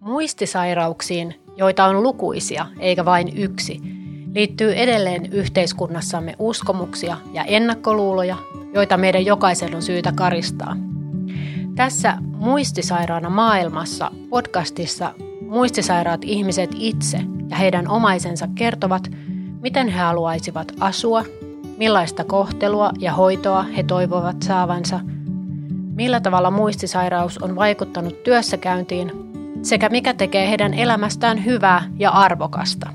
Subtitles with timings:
[0.00, 3.80] Muistisairauksiin, joita on lukuisia eikä vain yksi,
[4.34, 8.36] liittyy edelleen yhteiskunnassamme uskomuksia ja ennakkoluuloja,
[8.74, 10.76] joita meidän jokaisen on syytä karistaa.
[11.74, 17.18] Tässä Muistisairaana maailmassa podcastissa muistisairaat ihmiset itse
[17.50, 19.10] ja heidän omaisensa kertovat,
[19.60, 21.24] miten he haluaisivat asua,
[21.76, 25.00] millaista kohtelua ja hoitoa he toivovat saavansa,
[25.94, 29.29] millä tavalla muistisairaus on vaikuttanut työssäkäyntiin
[29.62, 32.90] sekä mikä tekee heidän elämästään hyvää ja arvokasta.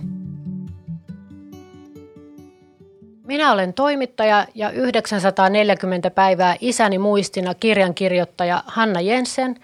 [3.27, 9.55] Minä olen toimittaja ja 940 päivää isäni muistina kirjankirjoittaja Hanna Jensen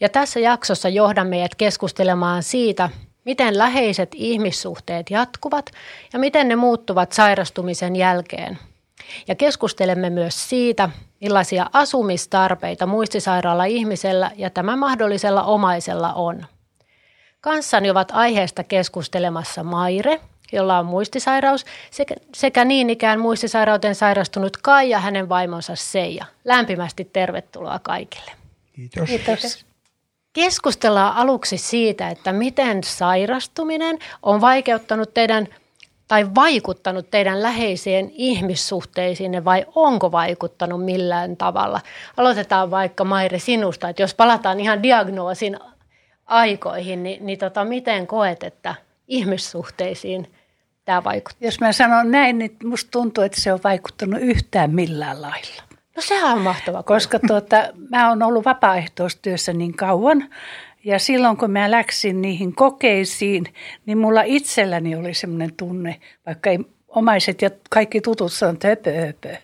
[0.00, 2.90] ja tässä jaksossa johdan meidät keskustelemaan siitä,
[3.24, 5.70] miten läheiset ihmissuhteet jatkuvat
[6.12, 8.58] ja miten ne muuttuvat sairastumisen jälkeen.
[9.28, 10.88] Ja keskustelemme myös siitä,
[11.20, 16.46] millaisia asumistarpeita muistisairaalla ihmisellä ja tämä mahdollisella omaisella on.
[17.40, 20.20] Kanssani ovat aiheesta keskustelemassa Maire,
[20.52, 26.24] jolla on muistisairaus, sekä, sekä niin ikään muistisairauteen sairastunut Kai ja hänen vaimonsa Seija.
[26.44, 28.30] Lämpimästi tervetuloa kaikille.
[28.72, 29.08] Kiitos.
[29.08, 29.66] Kiitos.
[30.32, 35.48] Keskustellaan aluksi siitä, että miten sairastuminen on vaikeuttanut teidän
[36.08, 41.80] tai vaikuttanut teidän läheiseen ihmissuhteisiin vai onko vaikuttanut millään tavalla?
[42.16, 45.58] Aloitetaan vaikka Maire sinusta, että jos palataan ihan diagnoosin
[46.26, 48.74] aikoihin, niin, niin tota, miten koet, että
[49.08, 50.32] ihmissuhteisiin
[50.84, 51.46] tämä vaikuttaa?
[51.46, 55.62] Jos mä sanon näin, niin musta tuntuu, että se on vaikuttanut yhtään millään lailla.
[55.96, 56.82] No sehän on mahtava.
[56.82, 57.56] Koska tuota,
[57.90, 60.28] mä oon ollut vapaaehtoistyössä niin kauan
[60.86, 63.44] ja silloin kun mä läksin niihin kokeisiin,
[63.86, 69.36] niin mulla itselläni oli semmoinen tunne, vaikka ei omaiset ja kaikki tutut sanoivat höpö, höpö.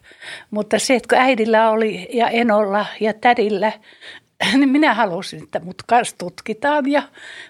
[0.51, 3.73] Mutta se, että kun äidillä oli ja enolla ja tädillä,
[4.59, 6.91] niin minä halusin, että mut kanssa tutkitaan.
[6.91, 7.03] Ja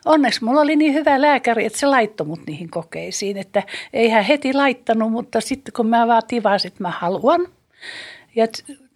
[0.05, 3.37] onneksi mulla oli niin hyvä lääkäri, että se laittoi mut niihin kokeisiin.
[3.37, 7.49] Että ei hän heti laittanut, mutta sitten kun mä vaan tivasin, että mä haluan.
[8.37, 8.47] Ja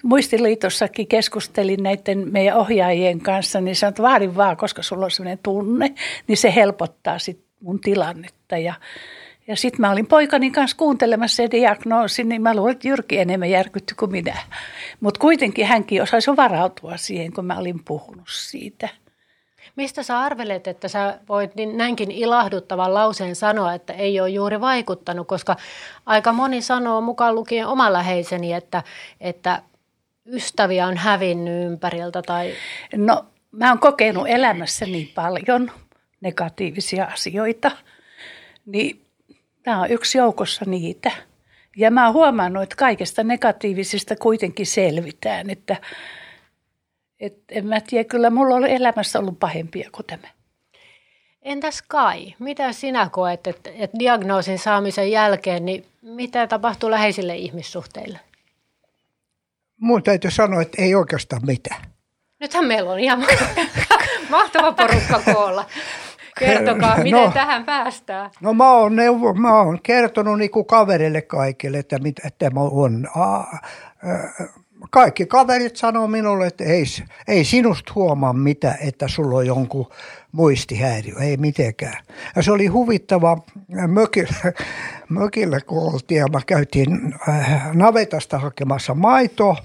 [0.03, 5.41] Muistiliitossakin keskustelin näiden meidän ohjaajien kanssa, niin sanoin, että vaadin vaan, koska sulla on sellainen
[5.43, 5.95] tunne,
[6.27, 8.59] niin se helpottaa sit mun tilannetta.
[8.59, 8.75] Ja,
[9.47, 13.51] ja sitten mä olin poikani kanssa kuuntelemassa se diagnoosi, niin mä luulen, että Jyrki enemmän
[13.51, 14.39] järkytty kuin minä.
[15.01, 18.89] Mutta kuitenkin hänkin osaisi varautua siihen, kun mä olin puhunut siitä.
[19.77, 24.61] Mistä sä arvelet, että sä voit niin näinkin ilahduttavan lauseen sanoa, että ei ole juuri
[24.61, 25.57] vaikuttanut, koska
[26.07, 28.83] aika moni sanoo mukaan lukien oma läheiseni, että,
[29.21, 29.63] että
[30.33, 32.23] ystäviä on hävinnyt ympäriltä?
[32.23, 32.53] Tai...
[32.97, 35.71] No mä oon kokenut elämässä niin paljon
[36.21, 37.71] negatiivisia asioita,
[38.67, 39.03] niin
[39.63, 41.11] tämä on yksi joukossa niitä.
[41.77, 45.77] Ja mä oon huomannut, että kaikesta negatiivisista kuitenkin selvitään, että
[47.21, 50.29] et en mä tiedä, kyllä mulla on elämässä ollut pahempia kuin tämä.
[51.43, 58.19] Entäs Kai, mitä sinä koet, että, että diagnoosin saamisen jälkeen, niin mitä tapahtuu läheisille ihmissuhteille?
[59.81, 61.83] Mun täytyy sanoa, että ei oikeastaan mitään.
[62.41, 63.27] Nythän meillä on ihan
[64.31, 65.65] mahtava porukka koolla.
[66.39, 68.31] Kertokaa, miten no, tähän päästään.
[68.41, 72.61] No mä oon, neuvo, mä oon kertonut niin kuin kaverille kaikille, että, mit, että mä
[72.61, 73.45] oon, a,
[74.91, 76.85] kaikki kaverit sanoo minulle, että ei,
[77.29, 79.87] ei sinusta huomaa mitä, että sulla on jonkun
[80.33, 82.05] muistihäiriö, ei mitenkään.
[82.37, 83.39] Ja se oli huvittava
[83.87, 84.53] mökillä,
[85.09, 89.57] mökillä kun oltiin ja mä käytiin äh, navetasta hakemassa maitoa.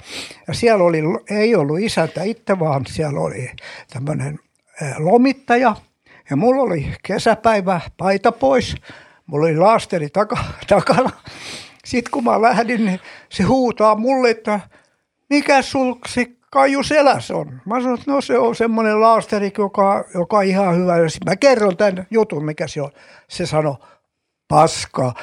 [0.47, 3.51] Ja siellä oli, ei ollut isäntä itse, vaan siellä oli
[3.93, 4.39] tämmöinen
[4.81, 5.75] äh, lomittaja.
[6.29, 8.75] Ja mulla oli kesäpäivä paita pois,
[9.25, 10.09] mulla oli laasteri
[10.67, 11.09] takana.
[11.85, 12.99] Sitten kun mä lähdin, niin
[13.29, 14.59] se huutaa mulle, että–
[15.31, 17.61] mikä sul se kaju seläs on?
[17.65, 20.97] Mä sanoin, että no se on semmoinen laasteri, joka, joka on ihan hyvä.
[20.97, 22.91] Ja mä kerron tämän jutun, mikä se on.
[23.27, 23.75] Se sanoi,
[24.47, 25.13] paska,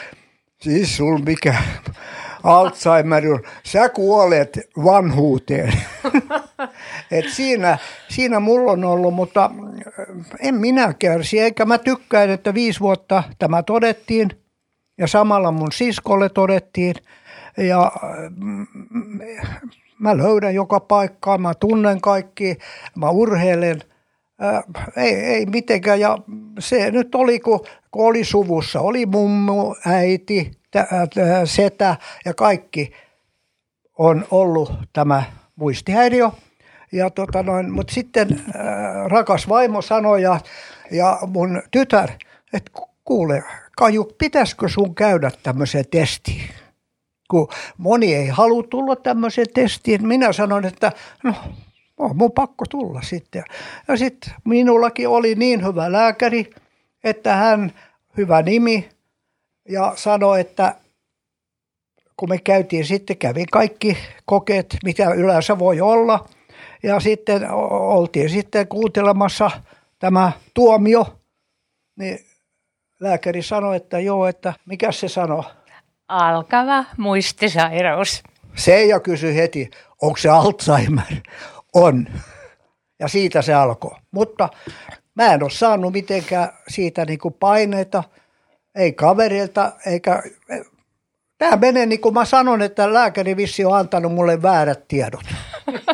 [0.61, 1.55] siis sul mikä
[2.45, 5.73] Alzheimer on, sä kuolet vanhuuteen.
[7.11, 9.51] Et siinä, siinä mulla on ollut, mutta
[10.41, 14.31] en minä kärsi, eikä mä tykkään, että viisi vuotta tämä todettiin
[14.99, 16.95] ja samalla mun siskolle todettiin.
[17.57, 17.93] Ja
[19.99, 22.59] mä löydän joka paikkaa, mä tunnen kaikki,
[22.95, 23.83] mä urheilen.
[24.41, 24.63] Ää,
[24.97, 26.01] ei, ei mitenkään.
[26.01, 26.19] Ja
[26.59, 27.61] se nyt oli, kun,
[27.91, 32.93] kun oli suvussa, oli mummu, äiti, tä, tä, setä ja kaikki
[33.99, 35.23] on ollut tämä
[35.57, 36.31] muistihäiriö.
[36.93, 40.41] Ja tota noin, mutta sitten ää, rakas vaimo sanoi ja,
[40.91, 42.11] ja mun tytär,
[42.53, 42.71] että
[43.05, 43.43] kuule,
[43.77, 46.43] Kaju, pitäisikö sun käydä tämmöiseen testiin?
[47.29, 47.49] Kun
[47.79, 50.09] moni ei halua tulla tämmöiseen testiin.
[50.09, 50.93] Minä sanon, että
[51.23, 51.35] no
[51.99, 53.45] on mun pakko tulla sitten.
[53.89, 56.51] Ja sitten minullakin oli niin hyvä lääkäri,
[57.05, 57.73] että hän,
[58.17, 58.89] hyvä nimi,
[59.69, 60.75] ja sanoi, että
[62.17, 66.29] kun me käytiin sitten, kävin kaikki kokeet, mitä yleensä voi olla.
[66.83, 69.51] Ja sitten oltiin sitten kuuntelemassa
[69.99, 71.19] tämä tuomio,
[71.97, 72.19] niin
[73.01, 75.45] lääkäri sanoi, että joo, että mikä se sanoi?
[76.09, 78.23] Alkava muistisairaus.
[78.57, 79.71] Seija kysyi heti,
[80.03, 81.05] onko se Alzheimer?
[81.75, 82.07] On.
[83.01, 83.97] Ja siitä se alkoi.
[84.11, 84.49] Mutta
[85.15, 88.05] mä en ole saanut mitenkään siitä niin kuin paineita,
[88.75, 90.23] ei kaverilta, eikä...
[91.39, 95.25] Tämä menee niin kuin mä sanon, että lääkäri vissi on antanut mulle väärät tiedot.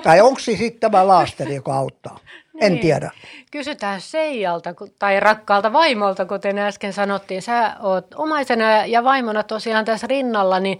[0.02, 2.18] tai onko se sitten tämä laasteri, joka auttaa?
[2.66, 2.82] En niin.
[2.82, 3.10] tiedä.
[3.50, 7.42] Kysytään Seijalta tai rakkaalta vaimolta, kuten äsken sanottiin.
[7.42, 10.78] Sä oot omaisena ja vaimona tosiaan tässä rinnalla, niin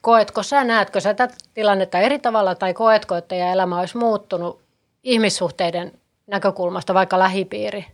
[0.00, 4.60] koetko sä, näetkö sä tätä tilannetta eri tavalla tai koetko, että elämä olisi muuttunut
[5.02, 5.92] ihmissuhteiden
[6.26, 7.84] näkökulmasta, vaikka lähipiiri?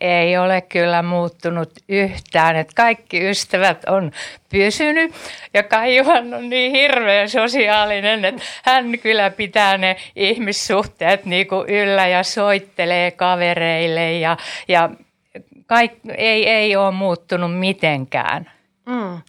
[0.00, 4.10] Ei ole kyllä muuttunut yhtään, että kaikki ystävät on
[4.50, 5.14] pysynyt
[5.54, 12.06] ja Kaijuhan on niin hirveän sosiaalinen, että hän kyllä pitää ne ihmissuhteet niin kuin yllä
[12.06, 14.36] ja soittelee kavereille ja,
[14.68, 14.90] ja
[15.66, 18.50] kaik, ei, ei ole muuttunut mitenkään.
[18.86, 19.20] Mm.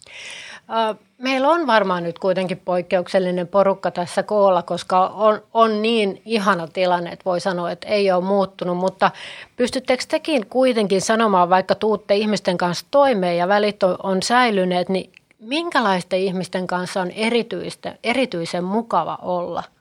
[1.18, 7.10] Meillä on varmaan nyt kuitenkin poikkeuksellinen porukka tässä koolla, koska on, on niin ihana tilanne,
[7.10, 9.12] että voi sanoa, että ei ole muuttunut, mutta
[9.56, 15.12] pystyttekö tekin kuitenkin sanomaan, vaikka tuutte ihmisten kanssa toimeen ja välit on, on säilyneet, niin
[15.40, 19.64] minkälaisten ihmisten kanssa on erityistä, erityisen mukava olla–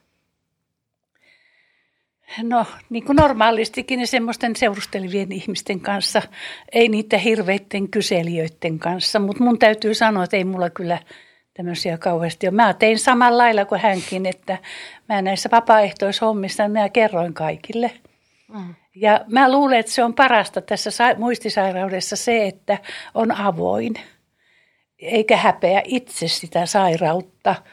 [2.43, 6.23] No, niin kuin normaalistikin niin semmoisten seurustelevien ihmisten kanssa,
[6.73, 10.99] ei niitä hirveitten kyselijöiden kanssa, mutta mun täytyy sanoa, että ei mulla kyllä
[11.55, 12.55] tämmöisiä kauheasti ole.
[12.55, 14.59] Mä tein samalla lailla kuin hänkin, että
[15.09, 17.91] mä näissä vapaaehtoishommissa mä kerroin kaikille.
[18.49, 18.75] Mm.
[18.95, 22.79] Ja mä luulen, että se on parasta tässä muistisairaudessa se, että
[23.15, 23.95] on avoin,
[24.99, 27.55] eikä häpeä itse sitä sairautta–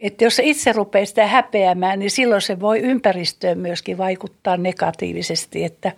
[0.00, 5.64] että jos se itse rupeaa sitä häpeämään, niin silloin se voi ympäristöön myöskin vaikuttaa negatiivisesti.
[5.64, 5.92] Että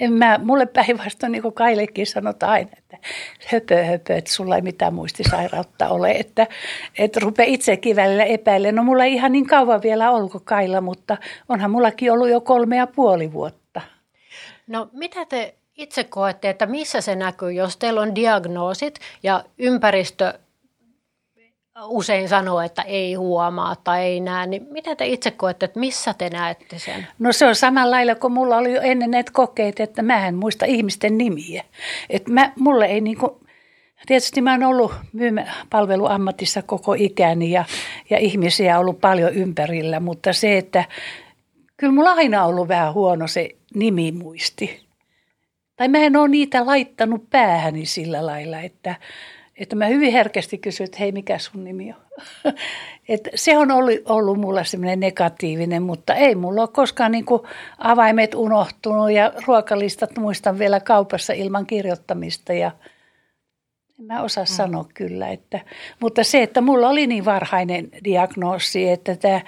[0.00, 2.98] en mä, mulle päinvastoin, niin kuin Kailekin sanotaan aina, että
[3.46, 6.10] höpö, höpö, että sulla ei mitään muistisairautta ole.
[6.10, 6.46] Että,
[6.98, 8.74] että rupeaa itsekin välillä epäilemään.
[8.74, 11.16] No mulla ei ihan niin kauan vielä ollut Kaila, mutta
[11.48, 13.80] onhan mullakin ollut jo kolme ja puoli vuotta.
[14.66, 20.38] No mitä te itse koette, että missä se näkyy, jos teillä on diagnoosit ja ympäristö
[21.84, 26.14] usein sanoo, että ei huomaa tai ei näe, niin mitä te itse koette, että missä
[26.14, 27.06] te näette sen?
[27.18, 30.34] No se on samalla lailla kuin mulla oli jo ennen näitä kokeet, että mä en
[30.34, 31.64] muista ihmisten nimiä.
[32.10, 33.40] Että mä, mulle ei niinku,
[34.06, 34.92] tietysti mä oon ollut
[35.70, 37.64] palveluammatissa koko ikäni ja,
[38.10, 40.84] ja ihmisiä on ollut paljon ympärillä, mutta se, että
[41.76, 44.86] kyllä mulla aina ollut vähän huono se nimimuisti.
[45.76, 48.94] Tai mä en ole niitä laittanut päähäni sillä lailla, että–
[49.58, 52.24] että mä hyvin herkästi kysyin, että hei, mikä sun nimi on?
[53.08, 57.42] Et se on ollut, ollut mulla semmoinen negatiivinen, mutta ei mulla ole koskaan niin kuin
[57.78, 62.70] avaimet unohtunut ja ruokalistat muistan vielä kaupassa ilman kirjoittamista ja
[63.98, 64.48] en mä osaa mm.
[64.48, 65.28] sanoa kyllä.
[65.28, 65.60] Että,
[66.00, 69.40] mutta se, että mulla oli niin varhainen diagnoosi, että tämä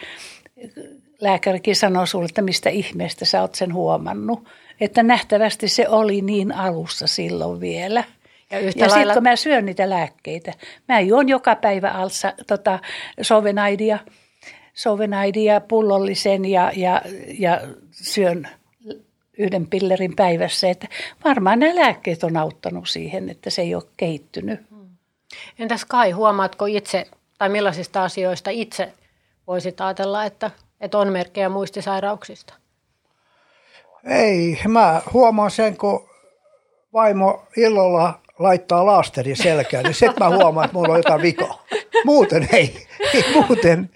[1.21, 4.49] lääkärikin sanoi sulle, että mistä ihmeestä sä oot sen huomannut.
[4.81, 8.05] Että nähtävästi se oli niin alussa silloin vielä–
[8.51, 8.95] ja, ja lailla...
[8.95, 10.53] sitten kun mä syön niitä lääkkeitä,
[10.89, 12.79] mä juon joka päivä alsa, tota,
[13.23, 13.99] sovenaidia,
[14.75, 17.03] sovenaidia pullollisen ja, ja,
[17.39, 18.49] ja syön
[19.39, 20.71] yhden pillerin päivässä.
[20.71, 20.89] Että
[21.25, 24.61] varmaan nämä lääkkeet on auttanut siihen, että se ei ole kehittynyt.
[24.71, 24.89] Hmm.
[25.59, 27.07] Entäs Kai, huomaatko itse,
[27.39, 28.93] tai millaisista asioista itse
[29.47, 30.51] voisit ajatella, että,
[30.81, 32.55] että on merkkejä muistisairauksista?
[34.05, 36.09] Ei, mä huomaan sen, kun
[36.93, 41.65] vaimo illalla laittaa laasteri selkään, niin sitten mä huomaan, että mulla on jotain vikaa.
[42.05, 43.91] Muuten ei, ei muuten.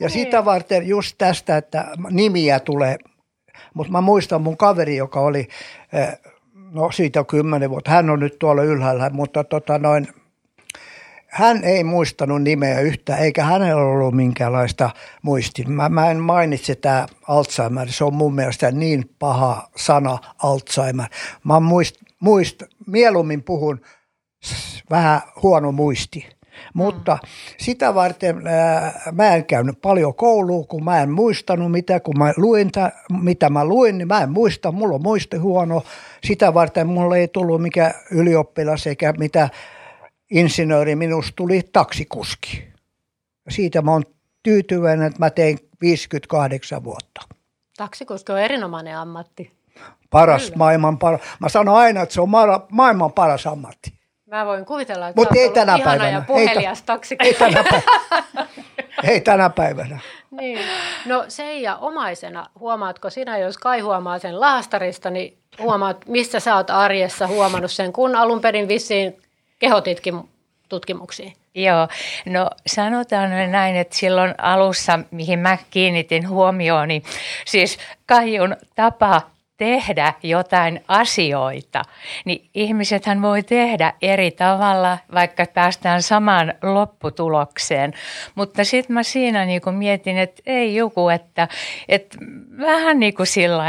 [0.00, 0.10] Ja niin.
[0.10, 2.96] sitä varten just tästä, että nimiä tulee.
[3.74, 5.48] Mutta mä muistan mun kaveri, joka oli,
[5.92, 6.18] eh,
[6.72, 10.08] no siitä on kymmenen vuotta, hän on nyt tuolla ylhäällä, mutta tota noin,
[11.32, 14.90] hän ei muistanut nimeä yhtä, eikä hänellä ollut minkäänlaista
[15.22, 15.72] muistin.
[15.72, 21.06] Mä, mä en mainitse tämä Alzheimer, se on mun mielestä niin paha sana Alzheimer.
[21.44, 23.80] Mä muist, muist, mieluummin puhun
[24.90, 26.28] vähän huono muisti.
[26.74, 27.28] Mutta mm.
[27.58, 32.32] sitä varten ää, mä en käynyt paljon koulua, kun mä en muistanut mitä, kun mä
[32.36, 35.82] luin, tä, mitä mä luin, niin mä en muista, mulla on muisti huono.
[36.24, 39.48] Sitä varten mulla ei tullut mikä ylioppilas eikä mitä
[40.30, 42.64] insinööri, minusta tuli taksikuski.
[43.48, 44.04] Siitä mä oon
[44.42, 47.22] tyytyväinen, että mä tein 58 vuotta.
[47.76, 49.61] Taksikuski on erinomainen ammatti.
[50.10, 50.56] Paras Kyllä.
[50.56, 51.20] maailman paras.
[51.40, 53.92] Mä sanon aina, että se on ma- maailman paras ammatti.
[54.26, 56.10] Mä voin kuvitella, että Mut ei tänä päivänä.
[56.10, 56.84] ja puhelias
[57.20, 58.46] Ei, ei, tänä päivänä.
[59.04, 59.98] ei tänä päivänä.
[60.30, 60.58] Niin.
[61.06, 66.70] No Seija, omaisena, huomaatko sinä, jos Kai huomaa sen lahastarista, niin huomaat, missä sä oot
[66.70, 69.22] arjessa huomannut sen, kun alun perin vissiin
[69.58, 70.14] kehotitkin
[70.68, 71.32] tutkimuksiin?
[71.54, 71.88] Joo,
[72.26, 77.02] no sanotaan näin, että silloin alussa, mihin mä kiinnitin huomioon, niin
[77.46, 79.20] siis Kaijun tapa
[79.62, 81.82] tehdä jotain asioita,
[82.24, 87.94] niin ihmisethän voi tehdä eri tavalla, vaikka päästään samaan lopputulokseen.
[88.34, 91.48] Mutta sitten mä siinä niinku mietin, että ei joku, että,
[91.88, 92.18] että
[92.58, 93.64] vähän niin kuin sillä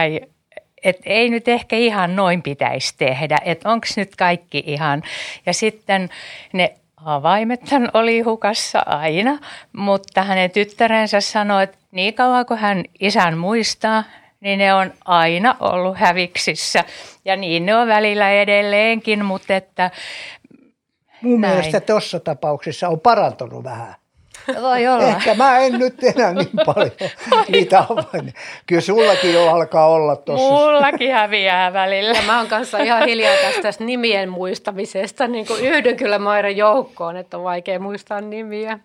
[0.83, 5.03] että ei nyt ehkä ihan noin pitäisi tehdä, että onko nyt kaikki ihan.
[5.45, 6.09] Ja sitten
[6.53, 6.73] ne
[7.05, 9.37] avaimethan oli hukassa aina,
[9.73, 14.03] mutta hänen tyttärensä sanoi, että niin kauan kuin hän isän muistaa,
[14.43, 16.83] niin ne on aina ollut häviksissä.
[17.25, 19.91] Ja niin ne on välillä edelleenkin, mutta että...
[21.21, 21.55] Mun näin.
[21.55, 23.95] mielestä tuossa tapauksessa on parantunut vähän.
[24.61, 25.07] Voi olla.
[25.07, 26.91] Ehkä mä en nyt enää niin paljon
[27.47, 28.33] niitä avain.
[28.65, 30.47] Kyllä sullakin jo alkaa olla tuossa.
[30.47, 32.11] Mullakin häviää välillä.
[32.11, 37.17] Ja mä oon kanssa ihan hiljaa tästä nimien muistamisesta, niin kuin yhdyn kyllä Mairen joukkoon,
[37.17, 38.79] että on vaikea muistaa nimiä.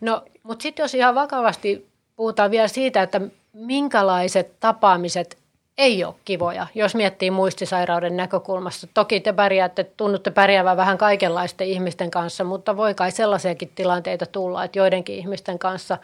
[0.00, 3.20] No, mutta sitten jos ihan vakavasti puhutaan vielä siitä, että
[3.52, 5.38] minkälaiset tapaamiset
[5.78, 8.86] ei ole kivoja, jos miettii muistisairauden näkökulmasta.
[8.94, 14.64] Toki te pärjäätte, tunnutte pärjäävän vähän kaikenlaisten ihmisten kanssa, mutta voi kai sellaisiakin tilanteita tulla,
[14.64, 15.98] että joidenkin ihmisten kanssa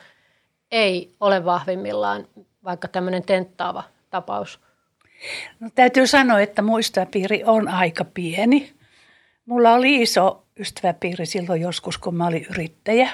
[0.71, 2.27] ei ole vahvimmillaan
[2.65, 4.61] vaikka tämmöinen tenttaava tapaus.
[5.61, 8.73] No, täytyy sanoa, että muistopiiri on aika pieni.
[9.47, 13.11] Mulla oli iso ystäväpiiri silloin joskus, kun mä olin yrittäjä.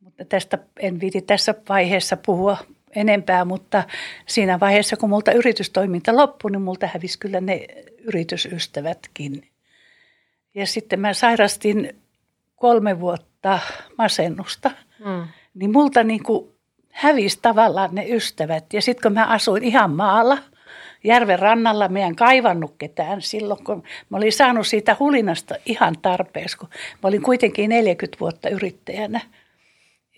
[0.00, 2.56] Mutta tästä en viiti tässä vaiheessa puhua
[2.96, 3.84] enempää, mutta
[4.26, 7.66] siinä vaiheessa, kun multa yritystoiminta loppui, niin multa hävisi kyllä ne
[8.04, 9.48] yritysystävätkin.
[10.54, 11.96] Ja sitten mä sairastin
[12.56, 13.58] kolme vuotta
[13.98, 15.28] masennusta, mm.
[15.54, 16.48] niin multa niin kuin
[16.92, 18.72] hävisi tavallaan ne ystävät.
[18.72, 20.38] Ja sitten kun mä asuin ihan maalla,
[21.04, 26.58] järven rannalla, mä en kaivannut ketään silloin, kun mä olin saanut siitä hulinasta ihan tarpeeksi,
[26.58, 26.68] kun
[27.02, 29.20] mä olin kuitenkin 40 vuotta yrittäjänä–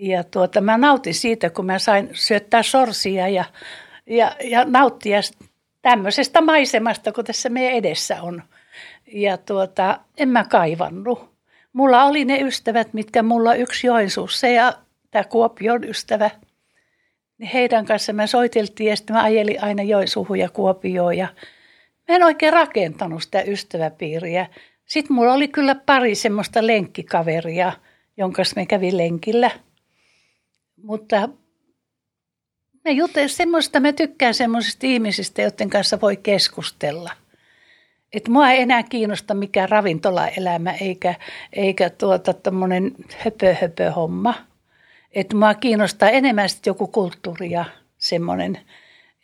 [0.00, 3.44] ja tuota, mä nautin siitä, kun mä sain syöttää sorsia ja,
[4.06, 5.20] ja, ja nauttia
[5.82, 8.42] tämmöisestä maisemasta, kun tässä meidän edessä on.
[9.06, 11.30] Ja tuota, en mä kaivannut.
[11.72, 14.72] Mulla oli ne ystävät, mitkä mulla yksi Joensuussa ja
[15.10, 16.30] tämä Kuopion ystävä.
[17.38, 21.16] Niin heidän kanssa mä soiteltiin ja sitten mä ajelin aina Joensuuhun ja Kuopioon.
[21.16, 21.28] Ja
[22.08, 24.46] mä en oikein rakentanut sitä ystäväpiiriä.
[24.84, 27.72] Sitten mulla oli kyllä pari semmoista lenkkikaveria,
[28.16, 29.50] jonka me kävin lenkillä–
[30.82, 31.28] mutta
[32.84, 37.10] me jutellaan semmoista, mä tykkään semmoisista ihmisistä, joiden kanssa voi keskustella.
[38.12, 41.14] Että mua ei enää kiinnosta mikään ravintolaelämä eikä,
[41.52, 44.34] eikä tuota tommonen höpö, höpö homma.
[45.12, 47.64] Että mua kiinnostaa enemmän sitten joku kulttuuri ja
[47.98, 48.58] semmoinen,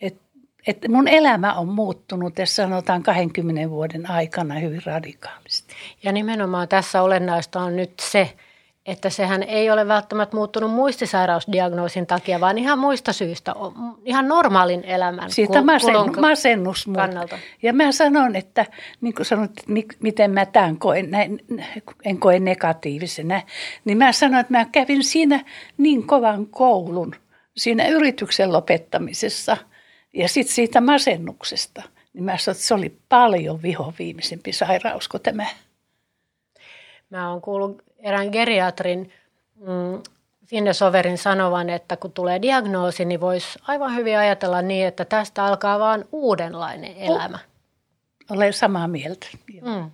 [0.01, 0.27] että
[0.67, 5.75] et mun elämä on muuttunut tässä sanotaan 20 vuoden aikana hyvin radikaalisti.
[6.03, 8.37] Ja nimenomaan tässä olennaista on nyt se,
[8.87, 13.55] että sehän ei ole välttämättä muuttunut muistisairausdiagnoosin takia, vaan ihan muista syistä,
[14.05, 17.39] ihan normaalin elämän Siitä masen, masennus kannalta.
[17.63, 18.67] Ja mä sanon, että
[19.01, 21.41] niin kuin sanot, että miten mä tämän koen, näin,
[22.05, 23.43] en koe negatiivisena,
[23.85, 25.45] niin mä sanon, että mä kävin siinä
[25.79, 27.15] niin kovan koulun
[27.57, 29.57] siinä yrityksen lopettamisessa
[30.15, 31.83] ja sitten siitä masennuksesta.
[32.13, 35.47] Niin mä sanoin, että se oli paljon vihoviimeisempi sairaus kuin tämä.
[37.11, 39.13] Mä oon kuullut erään geriatrin
[39.57, 40.03] mm,
[40.47, 45.45] Finne Soverin sanovan, että kun tulee diagnoosi, niin voisi aivan hyvin ajatella niin, että tästä
[45.45, 47.39] alkaa vaan uudenlainen elämä.
[48.31, 49.27] Olen samaa mieltä.
[49.63, 49.91] Mm.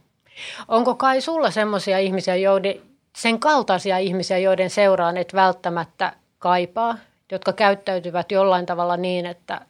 [0.68, 2.75] Onko kai sulla semmoisia ihmisiä, joiden,
[3.16, 6.99] sen kaltaisia ihmisiä, joiden seuraan et välttämättä kaipaa,
[7.32, 9.61] jotka käyttäytyvät jollain tavalla niin, että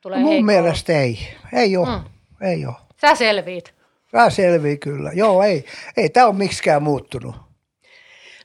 [0.00, 0.46] tulee Mun heikkoa?
[0.46, 1.18] mielestä ei.
[1.52, 1.88] Ei ole.
[1.88, 2.04] Mm.
[2.40, 2.74] Ei ole.
[3.00, 3.74] Sä selviit.
[4.14, 5.10] Tämä selvii kyllä.
[5.14, 5.64] Joo, ei,
[5.96, 7.34] ei tämä ole miksikään muuttunut.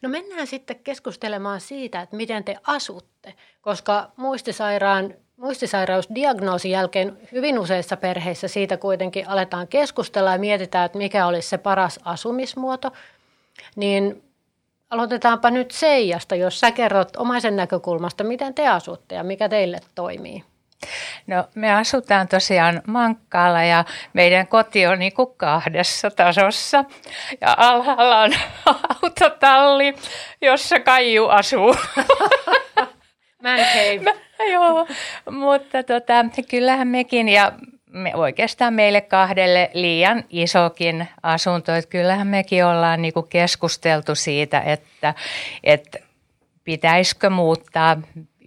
[0.01, 7.97] No mennään sitten keskustelemaan siitä, että miten te asutte, koska muistisairaan, muistisairausdiagnoosin jälkeen hyvin useissa
[7.97, 12.91] perheissä siitä kuitenkin aletaan keskustella ja mietitään, että mikä olisi se paras asumismuoto.
[13.75, 14.23] Niin
[14.89, 20.43] aloitetaanpa nyt Seijasta, jos sä kerrot omaisen näkökulmasta, miten te asutte ja mikä teille toimii.
[21.27, 26.85] No me asutaan tosiaan Mankkaalla ja meidän koti on niin kuin kahdessa tasossa.
[27.41, 28.31] Ja alhaalla on
[29.03, 29.95] autotalli,
[30.41, 31.75] jossa Kaiju asuu.
[33.43, 33.99] Man cave.
[34.39, 34.87] Mä, joo,
[35.31, 37.51] mutta tota, kyllähän mekin ja
[37.89, 41.73] me oikeastaan meille kahdelle liian isokin asunto.
[41.73, 45.13] Että kyllähän mekin ollaan niinku keskusteltu siitä, että,
[45.63, 45.99] että
[46.63, 47.97] pitäisikö muuttaa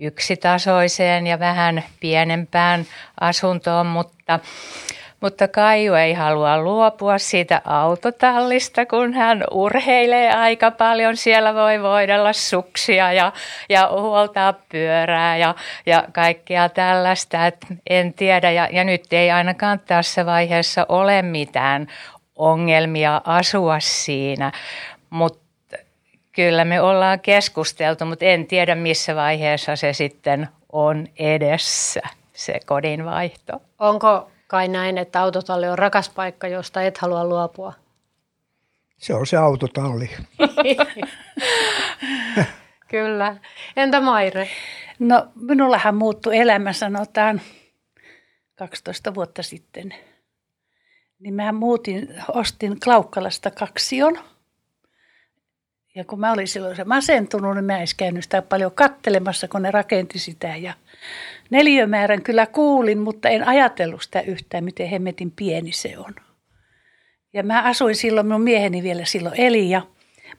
[0.00, 2.86] yksitasoiseen ja vähän pienempään
[3.20, 4.40] asuntoon, mutta
[5.22, 11.16] mutta Kaiju ei halua luopua siitä autotallista, kun hän urheilee aika paljon.
[11.16, 13.32] Siellä voi voidella suksia ja,
[13.68, 15.54] ja huoltaa pyörää ja,
[15.86, 17.46] ja kaikkea tällaista.
[17.46, 21.86] Et en tiedä ja, ja nyt ei ainakaan tässä vaiheessa ole mitään
[22.36, 24.52] ongelmia asua siinä,
[25.10, 25.41] mutta
[26.32, 32.00] kyllä me ollaan keskusteltu, mutta en tiedä missä vaiheessa se sitten on edessä,
[32.32, 33.62] se kodin vaihto.
[33.78, 37.72] Onko kai näin, että autotalli on rakas paikka, josta et halua luopua?
[38.96, 40.10] Se on se autotalli.
[42.88, 43.36] Kyllä.
[43.76, 44.48] Entä Maire?
[44.98, 47.40] No minullahan muuttui elämä sanotaan
[48.54, 49.94] 12 vuotta sitten.
[51.18, 54.18] Niin mä muutin, ostin Klaukkalasta kaksion.
[55.94, 59.62] Ja kun mä olin silloin se masentunut, niin mä en käynyt sitä paljon kattelemassa, kun
[59.62, 60.56] ne rakenti sitä.
[60.56, 60.74] Ja
[61.52, 66.14] Neliömäärän kyllä kuulin, mutta en ajatellut sitä yhtään, miten hemmetin pieni se on.
[67.32, 69.82] Ja mä asuin silloin, minun mieheni vielä silloin eli, ja,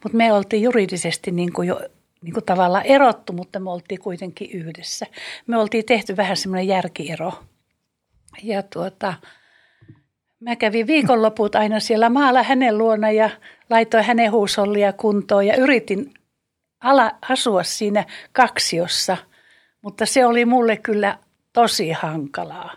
[0.03, 1.81] mutta me oltiin juridisesti niin kuin jo
[2.22, 5.05] niin kuin tavallaan erottu, mutta me oltiin kuitenkin yhdessä.
[5.48, 7.33] Me oltiin tehty vähän semmoinen järkiero.
[8.43, 9.13] Ja tuota,
[10.43, 13.29] mä kävin viikonloput aina siellä maalla hänen luona ja
[13.69, 16.13] laitoin hänen huusollia kuntoon ja yritin
[16.83, 19.17] ala, asua siinä kaksiossa–
[19.83, 21.17] mutta se oli mulle kyllä
[21.53, 22.73] tosi hankalaa.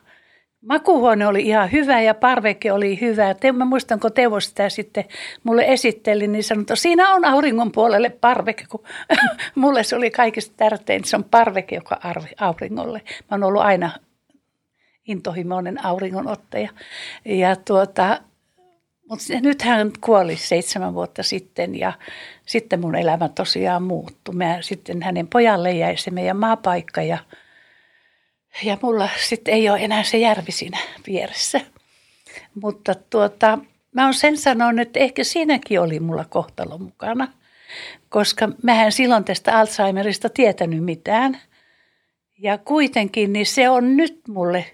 [0.60, 3.34] Makuhuone oli ihan hyvä ja parveke oli hyvä.
[3.34, 5.04] Te, mä muistan, kun Teuvo sitä sitten
[5.44, 8.84] mulle esitteli, niin sanoi, että siinä on auringon puolelle parveke, kun
[9.54, 13.02] mulle se oli kaikista tärkein, se on parveke, joka arvi auringolle.
[13.06, 13.90] Mä oon ollut aina
[15.06, 16.68] intohimoinen auringonottaja.
[17.24, 18.20] Ja tuota,
[19.10, 21.92] mutta nyt hän kuoli seitsemän vuotta sitten ja
[22.46, 24.34] sitten mun elämä tosiaan muuttui.
[24.34, 27.18] Mä sitten hänen pojalle jäi se meidän maapaikka ja,
[28.62, 31.60] ja mulla sitten ei ole enää se järvi siinä vieressä.
[32.62, 33.58] Mutta tuota,
[33.92, 37.28] mä oon sen sanonut, että ehkä siinäkin oli mulla kohtalo mukana,
[38.08, 41.40] koska mähän silloin tästä Alzheimerista tietänyt mitään.
[42.38, 44.64] Ja kuitenkin niin se on nyt mulle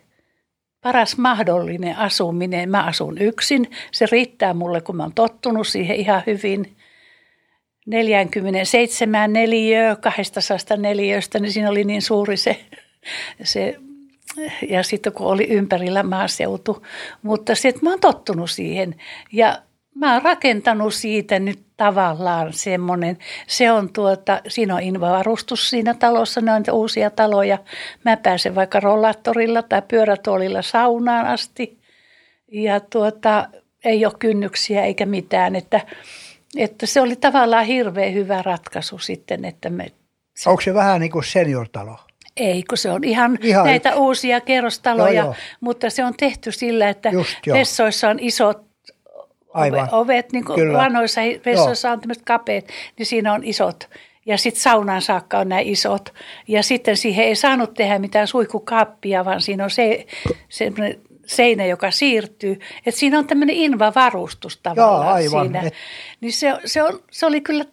[0.82, 2.70] paras mahdollinen asuminen.
[2.70, 3.70] Mä asun yksin.
[3.92, 6.76] Se riittää mulle, kun mä oon tottunut siihen ihan hyvin.
[7.86, 12.64] 47 neliöä, 200 neliöstä, niin siinä oli niin suuri se,
[13.42, 13.78] se
[14.68, 16.86] ja sitten kun oli ympärillä maaseutu.
[17.22, 18.94] Mutta sitten mä oon tottunut siihen
[19.32, 19.62] ja
[19.94, 26.40] mä oon rakentanut siitä nyt tavallaan semmoinen, se on tuota, siinä on invavarustus siinä talossa,
[26.40, 27.58] ne on uusia taloja.
[28.04, 31.78] Mä pääsen vaikka rollaattorilla tai pyörätuolilla saunaan asti
[32.52, 33.48] ja tuota,
[33.84, 35.80] ei ole kynnyksiä eikä mitään, että,
[36.56, 39.86] että se oli tavallaan hirveän hyvä ratkaisu sitten, että me...
[40.46, 41.98] Onko se vähän niin kuin seniortalo?
[42.36, 44.00] Ei, kun se on ihan, ihan näitä yksi.
[44.00, 45.34] uusia kerrostaloja, joo, joo.
[45.60, 48.71] mutta se on tehty sillä, että Just, vessoissa on isot
[49.54, 49.88] Aivan.
[49.92, 52.64] ovet, niin kuin vanhoissa vessoissa on tämmöiset kapeat,
[52.98, 53.88] niin siinä on isot.
[54.26, 56.14] Ja sitten saunan saakka on nämä isot.
[56.48, 60.06] Ja sitten siihen ei saanut tehdä mitään suihkukaappia, vaan siinä on se,
[60.48, 62.60] semmoinen seinä, joka siirtyy.
[62.86, 65.46] Että siinä on tämmöinen invavarustus tavallaan Joo, aivan.
[65.46, 65.60] siinä.
[65.60, 65.74] Et...
[66.20, 67.64] Niin se, se, on, se oli kyllä,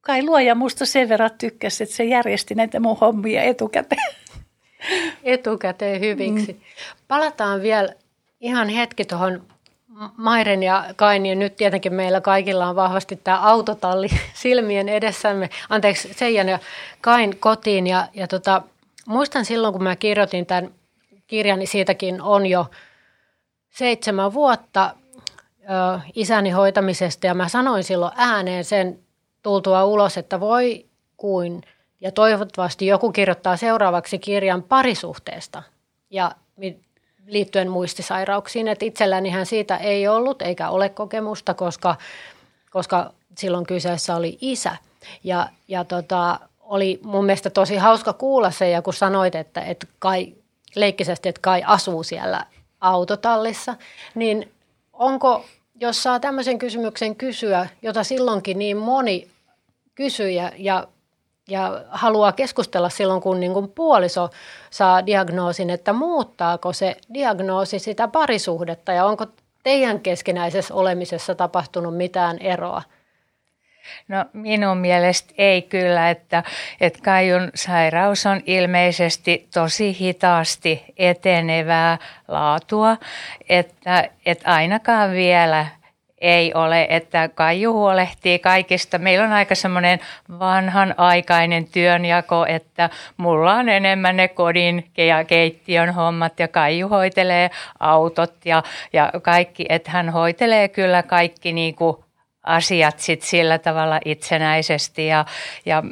[0.00, 4.14] kai luoja musta sen verran tykkäsi, että se järjesti näitä mun hommia etukäteen.
[5.24, 6.52] Etukäteen hyviksi.
[6.52, 6.60] Mm.
[7.08, 7.94] Palataan vielä
[8.40, 9.46] ihan hetki tuohon
[10.16, 15.50] Mairen ja Kain, nyt tietenkin meillä kaikilla on vahvasti tämä autotalli silmien edessämme.
[15.68, 16.58] Anteeksi, Seijan ja
[17.00, 17.86] Kain kotiin.
[17.86, 18.62] Ja, ja tota,
[19.06, 20.70] muistan silloin, kun mä kirjoitin tämän
[21.26, 22.66] kirjan, niin siitäkin on jo
[23.70, 24.94] seitsemän vuotta
[25.62, 27.26] ö, isäni hoitamisesta.
[27.26, 28.98] Ja mä sanoin silloin ääneen sen
[29.42, 31.62] tultua ulos, että voi kuin,
[32.00, 35.62] ja toivottavasti joku kirjoittaa seuraavaksi kirjan parisuhteesta.
[36.10, 36.32] Ja
[37.26, 41.96] liittyen muistisairauksiin, että itsellänihän siitä ei ollut eikä ole kokemusta, koska,
[42.70, 44.76] koska silloin kyseessä oli isä.
[45.24, 49.86] Ja, ja tota, oli mun mielestä tosi hauska kuulla se, ja kun sanoit, että, että
[49.98, 50.34] kai
[50.74, 52.46] leikkisesti, että kai asuu siellä
[52.80, 53.74] autotallissa,
[54.14, 54.52] niin
[54.92, 55.44] onko,
[55.80, 59.30] jos saa tämmöisen kysymyksen kysyä, jota silloinkin niin moni
[59.94, 60.88] kysyi ja, ja
[61.48, 64.30] ja haluaa keskustella silloin, kun niin kuin puoliso
[64.70, 69.26] saa diagnoosin, että muuttaako se diagnoosi sitä parisuhdetta ja onko
[69.62, 72.82] teidän keskinäisessä olemisessa tapahtunut mitään eroa?
[74.08, 76.42] No minun mielestä ei kyllä, että,
[76.80, 82.96] että Kaijun sairaus on ilmeisesti tosi hitaasti etenevää laatua,
[83.48, 85.66] että, että ainakaan vielä
[86.22, 88.98] ei ole, että Kaiju huolehtii kaikista.
[88.98, 90.00] Meillä on aika semmoinen
[90.38, 98.34] vanhanaikainen työnjako, että mulla on enemmän ne kodin ja keittiön hommat ja Kaiju hoitelee autot
[98.44, 101.96] ja, ja kaikki, että hän hoitelee kyllä kaikki niin kuin
[102.42, 105.24] asiat sit sillä tavalla itsenäisesti ja,
[105.66, 105.82] ja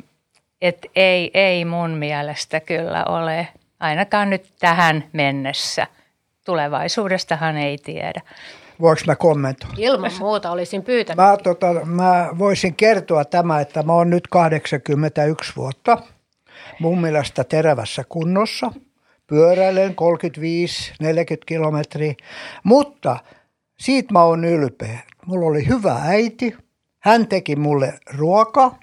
[0.62, 3.48] et ei, ei mun mielestä kyllä ole,
[3.80, 5.86] ainakaan nyt tähän mennessä.
[6.44, 8.20] Tulevaisuudestahan ei tiedä.
[8.80, 9.74] Voinko mä kommentoida?
[9.78, 11.16] Ilman muuta olisin pyytänyt.
[11.16, 15.98] Mä, tota, mä voisin kertoa tämä, että mä oon nyt 81 vuotta.
[16.80, 18.72] Mun mielestä terävässä kunnossa.
[19.26, 19.94] Pyöräilen 35-40
[21.46, 22.14] kilometriä.
[22.64, 23.16] Mutta
[23.78, 25.00] siitä mä oon ylpeä.
[25.26, 26.56] Mulla oli hyvä äiti.
[26.98, 28.78] Hän teki mulle ruokaa.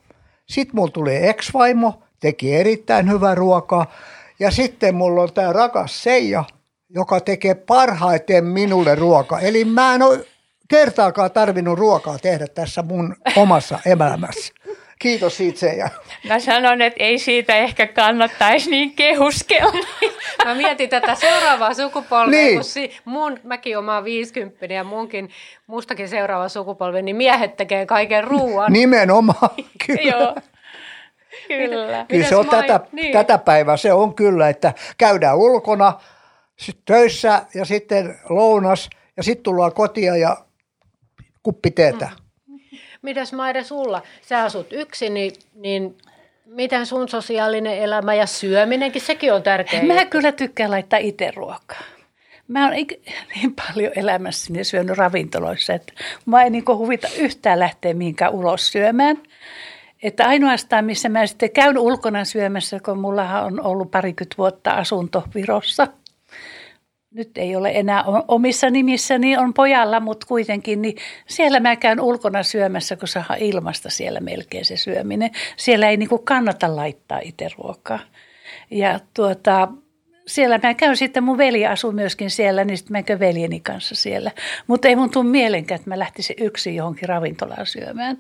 [0.46, 3.92] Sitten mulla tuli ex-vaimo, teki erittäin hyvää ruokaa.
[4.40, 6.44] Ja sitten mulla on tämä rakas Seija,
[6.90, 9.40] joka tekee parhaiten minulle ruokaa.
[9.40, 10.26] Eli mä en ole
[10.68, 14.54] kertaakaan tarvinnut ruokaa tehdä tässä mun omassa elämässä.
[15.00, 15.90] Kiitos siitä Seija.
[16.28, 19.86] Mä sanon, että ei siitä ehkä kannattaisi niin kehuskella.
[20.46, 22.56] Mä mietin tätä seuraavaa sukupolvea, niin.
[22.56, 25.30] kun si, mun, mäkin omaan 50 ja munkin,
[25.68, 28.74] mustakin seuraava sukupolvi, niin miehet tekee kaiken ruoan.
[28.74, 29.50] Nimenomaan,
[29.88, 30.02] kyllä.
[30.02, 30.36] Joo.
[31.48, 32.06] Kyllä.
[32.10, 33.14] Kyllä se on tätä, niin.
[33.14, 35.94] tätä päivää, se on kyllä, että käydään ulkona
[36.58, 40.38] sit töissä ja sitten lounas ja sitten tullaan kotia ja
[41.44, 42.10] kuppi teetä.
[43.02, 44.02] Mitäs Maire sulla?
[44.22, 45.98] Sä asut yksin, niin, niin
[46.46, 50.10] miten sun sosiaalinen elämä ja syöminenkin, sekin on tärkeä Mä juttu.
[50.10, 51.82] kyllä tykkään laittaa itse ruokaa.
[52.48, 52.74] Mä oon
[53.36, 55.94] niin paljon elämässäni syönyt ravintoloissa, että
[56.26, 59.18] mä ei niin huvita yhtään lähteä mihinkään ulos syömään.
[60.04, 65.24] Että ainoastaan, missä mä sitten käyn ulkona syömässä, kun mullahan on ollut parikymmentä vuotta asunto
[65.36, 65.88] Virossa.
[67.12, 70.98] Nyt ei ole enää omissa nimissäni, on pojalla, mutta kuitenkin, niin
[71.28, 75.32] siellä mä käyn ulkona syömässä, kun saa ilmasta siellä melkein se syöminen.
[75.58, 78.00] Siellä ei niin kuin kannata laittaa itse ruokaa.
[78.72, 79.68] Ja tuota,
[80.28, 84.32] siellä mä käyn sitten, mun veli asuu myöskin siellä, niin sitten mä veljeni kanssa siellä.
[84.68, 88.18] Mutta ei mun tule mielenkään, että mä lähtisin yksin johonkin ravintolaan syömään.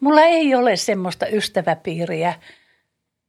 [0.00, 2.34] Mulla ei ole semmoista ystäväpiiriä.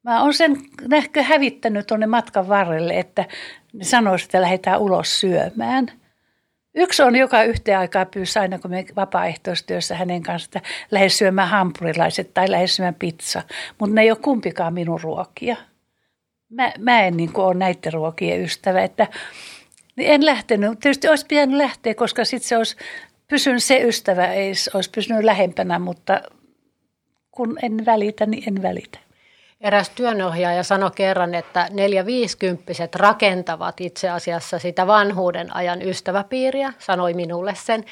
[0.03, 0.57] Mä oon sen
[0.87, 3.25] nähkö hävittänyt tuonne matkan varrelle, että
[3.73, 5.91] ne sanoisivat, että lähdetään ulos syömään.
[6.75, 11.49] Yksi on, joka yhteen aikaa pyysi aina, kun me vapaaehtoistyössä hänen kanssa, että lähde syömään
[11.49, 13.41] hampurilaiset tai lähde syömään pizza.
[13.79, 15.55] Mutta ne ei ole kumpikaan minun ruokia
[16.49, 19.07] mä, mä en niin ole näiden ruokien ystävä, että
[19.95, 20.79] niin en lähtenyt.
[20.79, 22.75] Tietysti olisi pitänyt lähteä, koska sitten se olisi
[23.27, 26.21] pysynyt se ystävä, ei olisi pysynyt lähempänä, mutta
[27.31, 28.99] kun en välitä, niin en välitä.
[29.61, 37.13] Eräs työnohjaaja sanoi kerran, että neljä viisikymppiset rakentavat itse asiassa sitä vanhuuden ajan ystäväpiiriä, sanoi
[37.13, 37.85] minulle sen.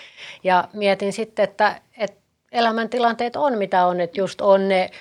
[0.44, 2.18] Ja mietin sitten, että, että
[2.52, 4.92] elämäntilanteet on mitä on, että just on ne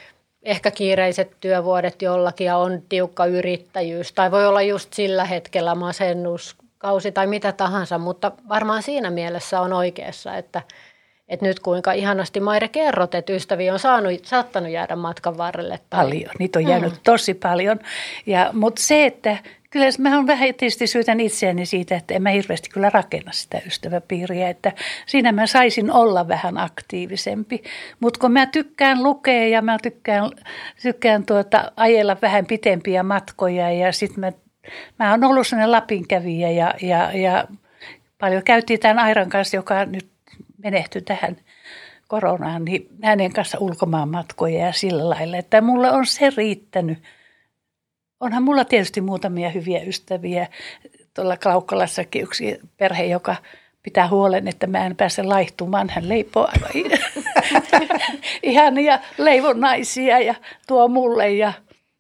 [0.43, 4.13] ehkä kiireiset työvuodet jollakin ja on tiukka yrittäjyys.
[4.13, 9.73] Tai voi olla just sillä hetkellä masennuskausi tai mitä tahansa, mutta varmaan siinä mielessä on
[9.73, 10.63] oikeassa, että,
[11.29, 15.81] että nyt kuinka ihanasti Maire kerrot, että ystäviä on saanut, saattanut jäädä matkan varrelle.
[15.91, 16.99] Tai, Paljon, niitä on jäänyt mm.
[17.05, 17.79] tosi paljon.
[18.27, 19.37] Ja, mutta se, että
[19.71, 23.61] kyllä mä on vähän tietysti syytän itseäni siitä, että en mä hirveästi kyllä rakenna sitä
[23.67, 24.73] ystäväpiiriä, että
[25.07, 27.63] siinä mä saisin olla vähän aktiivisempi.
[28.01, 30.31] Mutta kun mä tykkään lukea ja mä tykkään,
[30.83, 34.33] tykkään tuota, ajella vähän pitempiä matkoja ja sitten mä,
[34.99, 37.49] mä oon ollut sellainen Lapinkävijä ja, ja, ja
[38.19, 40.16] paljon käytiin tämän Airan kanssa, joka nyt
[40.67, 41.37] menehtyi tähän
[42.09, 46.99] koronaan, niin hänen kanssa ulkomaan matkoja ja sillä lailla, että mulle on se riittänyt.
[48.21, 50.49] Onhan mulla tietysti muutamia hyviä ystäviä.
[51.15, 53.37] Tuolla Klaukkalassakin yksi perhe, joka
[53.83, 55.91] pitää huolen, että mä en pääse laihtumaan.
[55.91, 56.71] Hän leipoo aivan
[58.43, 60.35] ihania leivonnaisia ja
[60.67, 61.53] tuo mulle ja,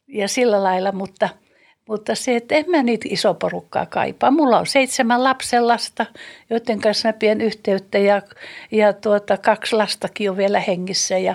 [0.08, 1.28] ja sillä lailla, mutta,
[1.88, 4.30] mutta se, että en mä niitä iso porukkaa kaipaa.
[4.30, 6.06] Mulla on seitsemän lapsenlasta,
[6.50, 8.22] joiden kanssa mä pidän yhteyttä ja,
[8.70, 11.34] ja tuota, kaksi lastakin on vielä hengissä ja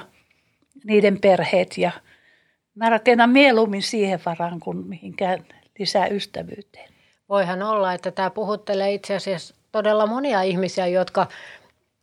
[0.83, 1.91] niiden perheet ja
[2.75, 5.45] mä rakennan mieluummin siihen varaan kuin mihinkään
[5.79, 6.89] lisää ystävyyteen.
[7.29, 11.27] Voihan olla, että tämä puhuttelee itse asiassa todella monia ihmisiä, jotka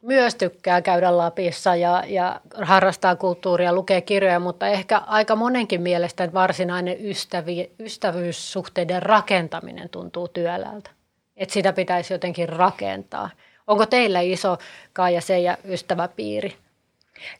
[0.02, 6.24] myös tykkää käydä Lapissa ja, ja harrastaa kulttuuria, lukee kirjoja, mutta ehkä aika monenkin mielestä
[6.24, 10.90] että varsinainen ystävi, ystävyyssuhteiden rakentaminen tuntuu työläältä.
[11.36, 13.30] Että sitä pitäisi jotenkin rakentaa.
[13.66, 14.58] Onko teillä iso
[14.92, 16.56] Kaija Seija ystäväpiiri?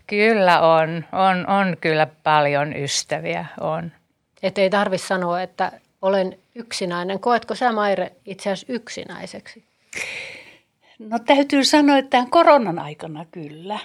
[0.07, 1.05] Kyllä on.
[1.13, 3.47] On, on kyllä paljon ystäviä.
[3.61, 3.93] On.
[4.43, 7.21] Että ei tarvitse sanoa, että olen yksinäinen.
[7.21, 9.65] Koetko sä Maire itse asiassa yksinäiseksi?
[10.99, 13.79] No täytyy sanoa, että tämän koronan aikana kyllä.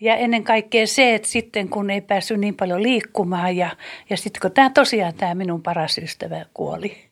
[0.00, 3.76] Ja ennen kaikkea se, että sitten kun ei päässyt niin paljon liikkumaan ja,
[4.10, 7.10] ja sitten kun tämä tosiaan tämä minun paras ystävä kuoli.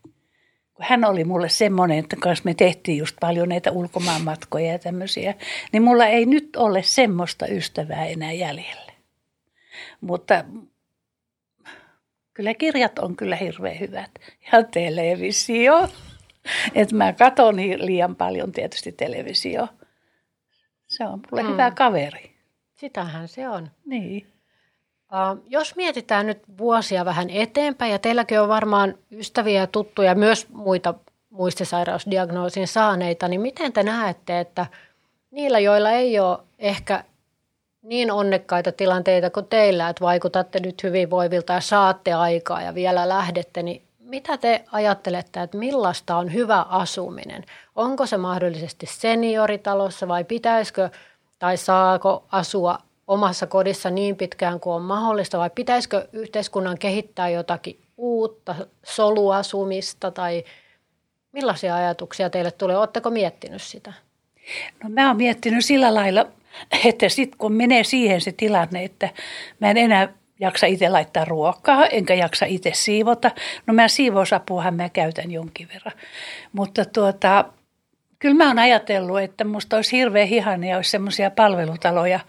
[0.81, 5.35] Hän oli mulle semmoinen, että kanssa me tehtiin just paljon näitä ulkomaanmatkoja ja tämmöisiä.
[5.73, 8.93] Niin mulla ei nyt ole semmoista ystävää enää jäljellä.
[10.01, 10.45] Mutta
[12.35, 14.11] kyllä kirjat on kyllä hirveän hyvät.
[14.53, 15.89] Ja televisio.
[16.75, 19.69] Että mä katson liian paljon tietysti televisio.
[20.87, 21.51] Se on mulle mm.
[21.51, 22.31] hyvä kaveri.
[22.75, 23.71] Sitähän se on.
[23.85, 24.27] Niin.
[25.13, 30.49] Uh, jos mietitään nyt vuosia vähän eteenpäin, ja teilläkin on varmaan ystäviä ja tuttuja, myös
[30.49, 30.95] muita
[31.31, 34.67] muistisairausdiagnoosin saaneita, niin miten te näette, että
[35.31, 37.05] niillä, joilla ei ole ehkä
[37.83, 43.63] niin onnekkaita tilanteita kuin teillä, että vaikutatte nyt hyvinvoivilta ja saatte aikaa ja vielä lähdette,
[43.63, 47.45] niin mitä te ajattelette, että millaista on hyvä asuminen?
[47.77, 50.91] Onko se mahdollisesti senioritalossa vai pitäisikö
[51.39, 57.81] tai saako asua omassa kodissa niin pitkään kuin on mahdollista vai pitäisikö yhteiskunnan kehittää jotakin
[57.97, 60.45] uutta soluasumista tai
[61.33, 62.79] millaisia ajatuksia teille tulee?
[62.79, 63.93] Oletteko miettinyt sitä?
[64.85, 66.27] No mä oon miettinyt sillä lailla,
[66.85, 69.09] että sitten kun menee siihen se tilanne, että
[69.61, 73.31] mä en enää jaksa itse laittaa ruokaa, enkä jaksa itse siivota.
[73.67, 75.95] No mä siivousapuahan mä käytän jonkin verran.
[76.53, 77.45] Mutta tuota,
[78.19, 82.21] kyllä mä oon ajatellut, että musta olisi hirveän ihania, olisi semmoisia palvelutaloja,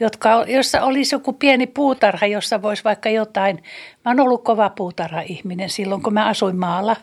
[0.00, 3.62] jotka, jossa olisi joku pieni puutarha, jossa voisi vaikka jotain.
[4.04, 6.96] Mä oon ollut kova puutarha-ihminen silloin, kun mä asuin maalla.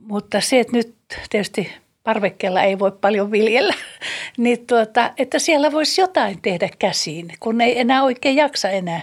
[0.00, 0.94] Mutta se, että nyt
[1.30, 1.72] tietysti
[2.04, 3.74] parvekkeella ei voi paljon viljellä,
[4.36, 9.02] niin tuota, että siellä voisi jotain tehdä käsiin, kun ei enää oikein jaksa enää.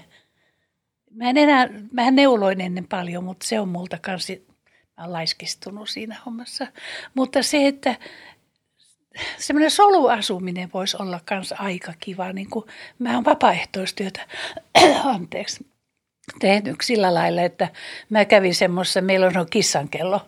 [1.16, 4.34] Mä en enää, mä neuloin ennen paljon, mutta se on multa kanssa,
[4.98, 6.68] mä oon laiskistunut siinä hommassa.
[7.14, 7.96] Mutta se, että
[9.38, 12.34] semmoinen soluasuminen voisi olla myös aika kiva.
[12.34, 12.66] Niin kuin,
[13.00, 14.28] mä oon vapaaehtoistyötä,
[15.16, 15.68] anteeksi,
[16.40, 17.68] tehnyt sillä lailla, että
[18.10, 20.22] mä kävin semmoisessa, meillä on kissankello,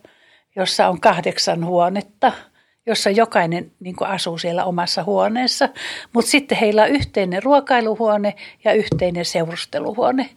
[0.56, 2.32] jossa on kahdeksan huonetta,
[2.86, 5.70] jossa jokainen niin asuu siellä omassa huoneessa,
[6.14, 10.30] mutta sitten heillä on yhteinen ruokailuhuone ja yhteinen seurusteluhuone.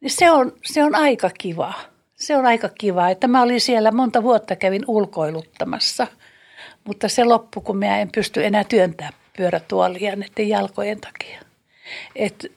[0.00, 1.72] Niin se on, se on aika kiva.
[2.14, 6.06] Se on aika kiva, että mä olin siellä monta vuotta kävin ulkoiluttamassa–
[6.86, 11.40] mutta se loppu, kun mä en pysty enää työntämään pyörätuolia näiden jalkojen takia.
[12.16, 12.52] Et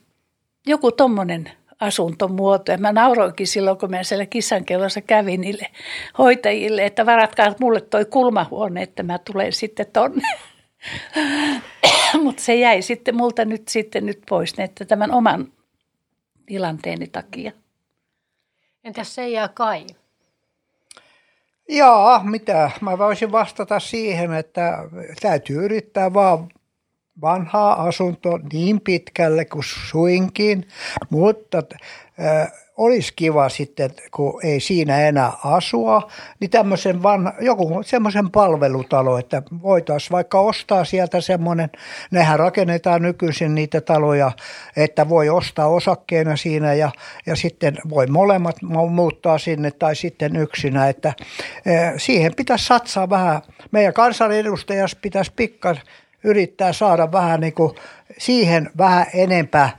[0.68, 2.72] joku tommonen asuntomuoto.
[2.72, 5.68] Ja mä nauroinkin silloin, kun mä siellä kissankellossa kävin niille
[6.18, 10.28] hoitajille, että varatkaa mulle toi kulmahuone, että mä tulen sitten tonne.
[12.24, 15.52] Mutta se jäi sitten multa nyt sitten nyt pois, että tämän oman
[16.50, 17.52] tilanteeni takia.
[18.84, 19.86] Entäs Seija Kai?
[21.68, 22.72] Joo, mitä?
[22.82, 24.78] Mä voisin vastata siihen, että
[25.22, 26.50] täytyy yrittää vaan
[27.22, 30.68] vanhaa asunto niin pitkälle kuin suinkin,
[31.10, 31.58] mutta
[32.20, 39.18] äh, olisi kiva sitten, kun ei siinä enää asua, niin tämmöisen vanha, joku semmoisen palvelutalo,
[39.18, 41.70] että voitaisiin vaikka ostaa sieltä semmoinen,
[42.12, 44.32] nehän rakennetaan nykyisin niitä taloja,
[44.76, 46.92] että voi ostaa osakkeena siinä ja,
[47.26, 48.56] ja sitten voi molemmat
[48.90, 51.14] muuttaa sinne tai sitten yksinä, että
[51.66, 55.78] eh, siihen pitäisi satsaa vähän, meidän kansanedustajassa pitäisi pikkas
[56.24, 57.76] yrittää saada vähän niin kuin
[58.18, 59.70] siihen vähän enempää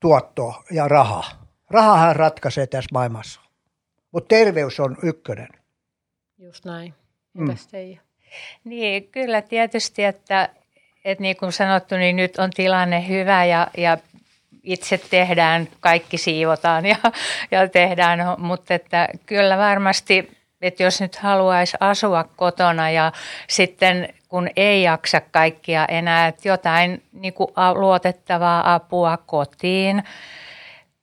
[0.00, 1.39] tuottoa ja rahaa.
[1.70, 3.40] Rahahan ratkaisee tässä maailmassa,
[4.12, 5.48] mutta terveys on ykkönen.
[6.38, 6.94] Just näin.
[7.34, 7.98] Mitäs mm.
[8.64, 10.48] Niin, kyllä tietysti, että,
[11.04, 13.98] että niin kuin sanottu, niin nyt on tilanne hyvä ja, ja
[14.62, 16.96] itse tehdään, kaikki siivotaan ja,
[17.50, 23.12] ja tehdään, mutta että kyllä varmasti, että jos nyt haluaisi asua kotona ja
[23.48, 30.02] sitten kun ei jaksa kaikkia enää, että jotain niin kuin luotettavaa apua kotiin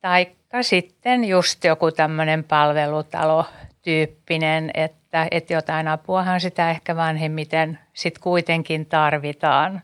[0.00, 0.26] tai
[0.62, 9.82] sitten just joku tämmöinen palvelutalo-tyyppinen, että, että jotain apuahan sitä ehkä vanhemmiten sitten kuitenkin tarvitaan.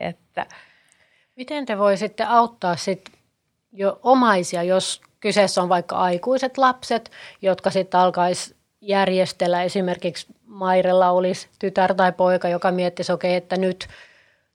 [0.00, 0.46] Että.
[1.36, 3.10] Miten te voisitte auttaa sit
[3.72, 7.10] jo omaisia, jos kyseessä on vaikka aikuiset lapset,
[7.42, 9.62] jotka sitten alkaisi järjestellä.
[9.62, 13.88] Esimerkiksi Mairella olisi tytär tai poika, joka miettisi, okay, että nyt–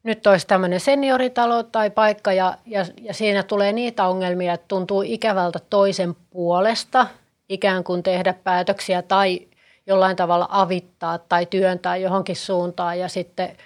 [0.06, 5.02] nyt olisi tämmöinen senioritalo tai paikka ja, ja, ja siinä tulee niitä ongelmia, että tuntuu
[5.02, 7.08] ikävältä toisen puolesta
[7.50, 9.48] ikään kuin tehdä päätöksiä tai
[9.88, 13.00] jollain tavalla avittaa tai työntää johonkin suuntaan.
[13.00, 13.58] Ja sitten,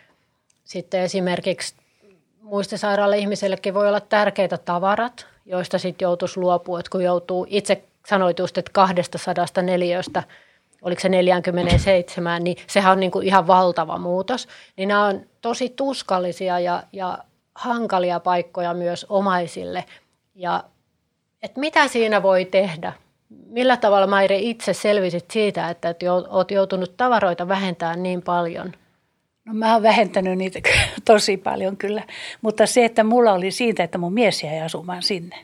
[0.64, 1.76] sitten esimerkiksi
[2.42, 8.40] muistisairaalle ihmisellekin voi olla tärkeitä tavarat, joista sitten joutuisi luopua, että kun joutuu itse sanoit
[8.40, 10.24] just, että 200 neliöstä,
[10.82, 14.48] oliko se 47, niin sehän on niin kuin ihan valtava muutos.
[14.78, 17.18] Niin nämä on tosi tuskallisia ja, ja
[17.56, 19.86] hankalia paikkoja myös omaisille.
[20.36, 20.64] Ja
[21.44, 22.94] että mitä siinä voi tehdä?
[23.30, 28.74] Millä tavalla Maire itse selvisit siitä, että, että olet joutunut tavaroita vähentämään niin paljon?
[29.46, 30.60] No mä oon vähentänyt niitä
[31.06, 32.04] tosi paljon kyllä,
[32.42, 35.36] mutta se, että mulla oli siitä, että mun mies jäi asumaan sinne.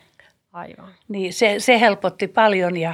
[0.53, 0.93] Aivan.
[1.07, 2.93] Niin se, se helpotti paljon ja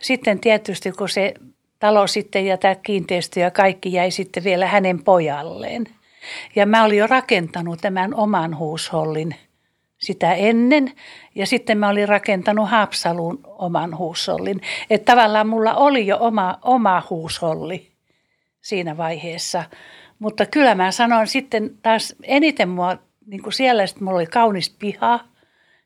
[0.00, 1.34] sitten tietysti kun se
[1.82, 5.86] talo sitten ja tämä kiinteistö ja kaikki jäi sitten vielä hänen pojalleen.
[6.56, 9.34] Ja mä olin jo rakentanut tämän oman huushollin
[9.98, 10.92] sitä ennen
[11.34, 14.60] ja sitten mä olin rakentanut Haapsalun oman huushollin.
[14.90, 17.92] Että tavallaan mulla oli jo oma, oma huusholli
[18.60, 19.64] siinä vaiheessa.
[20.18, 24.76] Mutta kyllä mä sanon sitten taas eniten mua, niin kuin siellä sitten mulla oli kaunis
[24.78, 25.20] piha–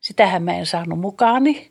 [0.07, 1.71] Sitähän mä en saanut mukaani.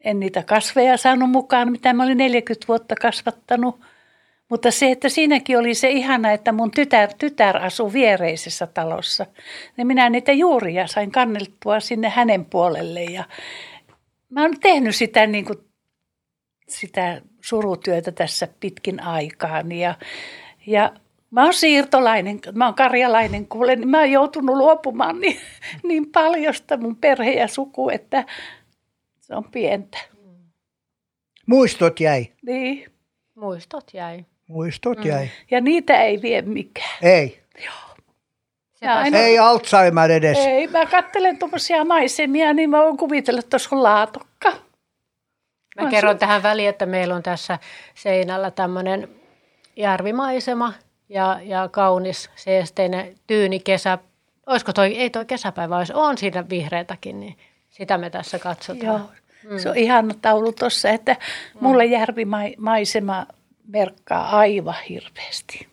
[0.00, 3.80] En niitä kasveja saanut mukaan, mitä mä olin 40 vuotta kasvattanut.
[4.48, 9.26] Mutta se, että siinäkin oli se ihana, että mun tytär, tytär asui viereisessä talossa.
[9.76, 13.04] Niin minä niitä juuria sain kanneltua sinne hänen puolelle.
[13.04, 13.24] Ja
[14.30, 15.58] mä oon tehnyt sitä, niin kuin,
[16.68, 19.72] sitä surutyötä tässä pitkin aikaan.
[19.72, 19.94] Ja,
[20.66, 20.92] ja
[21.30, 25.36] Mä oon siirtolainen, mä oon karjalainen, kuule, niin mä oon joutunut luopumaan niin,
[25.88, 28.24] niin paljosta mun perhe ja suku, että
[29.26, 29.98] se on pientä.
[31.46, 32.26] Muistot jäi.
[32.42, 32.92] Niin.
[33.34, 34.24] Muistot jäi.
[34.48, 35.06] Muistot mm.
[35.06, 35.28] jäi.
[35.50, 36.98] Ja niitä ei vie mikään.
[37.02, 37.42] Ei.
[37.64, 37.96] Joo.
[38.94, 39.18] Aina...
[39.18, 40.38] Ei Alzheimer edes.
[40.38, 44.52] Ei, mä katselen tuommoisia maisemia, niin mä voin kuvitella, että tuossa on laatokka.
[45.80, 46.18] Mä kerron se...
[46.18, 47.58] tähän väliin, että meillä on tässä
[47.94, 49.08] seinällä tämmöinen
[49.76, 50.72] järvimaisema–
[51.08, 53.98] ja, ja kaunis seesteinen tyyni kesä.
[54.46, 57.36] Olisiko toi, ei toi kesäpäivä, olisi, on siinä vihreätäkin, niin
[57.78, 59.08] sitä me tässä katsotaan.
[59.44, 59.58] Joo, mm.
[59.58, 61.16] se on ihana taulu tuossa, että
[61.60, 61.92] mulle mm.
[61.92, 63.26] järvimaisema
[63.68, 65.66] merkkaa aivan hirveästi.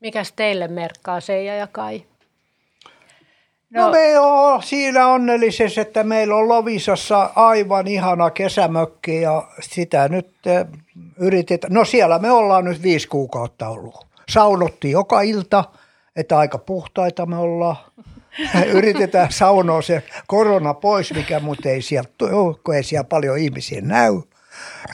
[0.00, 2.02] Mikäs teille merkkaa Seija ja Kai?
[3.70, 10.08] No, no me on siinä onnellisessa, että meillä on Lovisassa aivan ihana kesämökki ja sitä
[10.08, 10.66] nyt eh,
[11.16, 11.72] yritetään.
[11.72, 15.64] No siellä me ollaan nyt viisi kuukautta ollut saunottiin joka ilta,
[16.16, 17.76] että aika puhtaita me ollaan.
[18.66, 22.10] Yritetään saunoa se korona pois, mikä mutta ei sieltä
[22.64, 24.20] kun ei siellä paljon ihmisiä näy.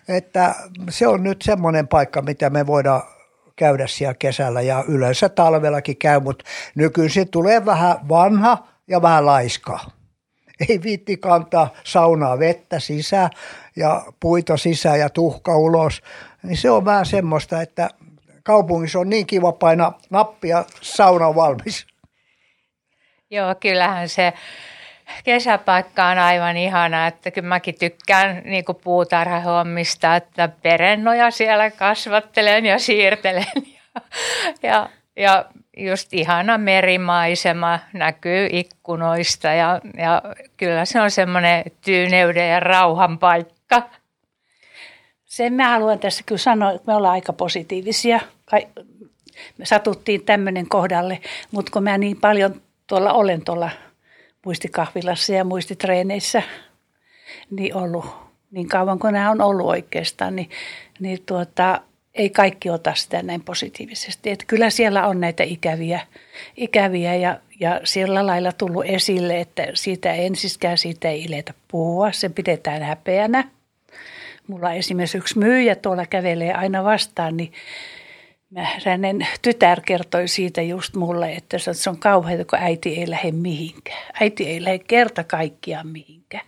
[0.09, 0.55] Että
[0.91, 3.03] se on nyt semmoinen paikka, mitä me voidaan
[3.57, 6.45] käydä siellä kesällä ja yleensä talvellakin käy, mutta
[6.75, 9.91] nykyisin tulee vähän vanha ja vähän laiskaa.
[10.69, 13.31] Ei viitti kantaa saunaa vettä sisään
[13.77, 16.03] ja puita sisään ja tuhka ulos.
[16.43, 17.91] Niin se on vähän semmoista, että
[18.43, 21.87] kaupungissa on niin kiva painaa nappia, sauna on valmis.
[23.31, 24.33] Joo, kyllähän se
[25.25, 32.79] kesäpaikka on aivan ihana, että kyllä mäkin tykkään niin puutarhahommista, että perennoja siellä kasvattelen ja
[32.79, 33.47] siirtelen
[33.93, 34.01] ja,
[34.63, 35.45] ja, ja
[35.77, 40.23] just ihana merimaisema näkyy ikkunoista ja, ja
[40.57, 43.83] kyllä se on semmoinen tyyneyden ja rauhan paikka.
[45.25, 48.21] Sen mä haluan tässä kyllä sanoa, että me ollaan aika positiivisia.
[49.59, 53.71] Me satuttiin tämmöinen kohdalle, mutta kun mä niin paljon tuolla olen tuolla
[54.45, 56.43] muistikahvilassa ja muistitreeneissä
[57.51, 58.07] niin ollut
[58.51, 60.51] niin kauan kuin nämä on ollut oikeastaan, niin,
[61.01, 61.81] niin tuota,
[62.15, 64.31] ei kaikki ota sitä näin positiivisesti.
[64.31, 66.01] Että kyllä siellä on näitä ikäviä,
[66.57, 72.29] ikäviä ja, ja sillä lailla tullut esille, että siitä ensiskään siitä ei iletä puhua, se
[72.29, 73.45] pidetään häpeänä–
[74.47, 77.53] mulla esimerkiksi yksi myyjä tuolla kävelee aina vastaan, niin
[78.85, 84.05] hänen tytär kertoi siitä just mulle, että se on kauheaa, kun äiti ei lähde mihinkään.
[84.21, 86.47] Äiti ei lähde kerta kaikkiaan mihinkään.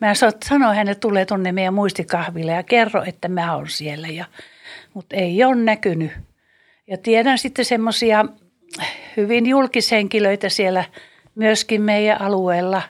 [0.00, 0.12] Mä
[0.44, 4.08] sanoin hänelle, tulee tuonne meidän muistikahville ja kerro, että mä oon siellä.
[4.08, 4.24] Ja,
[4.94, 6.12] mutta ei ole näkynyt.
[6.86, 8.24] Ja tiedän sitten semmoisia
[9.16, 10.84] hyvin julkishenkilöitä siellä
[11.34, 12.82] myöskin meidän alueella.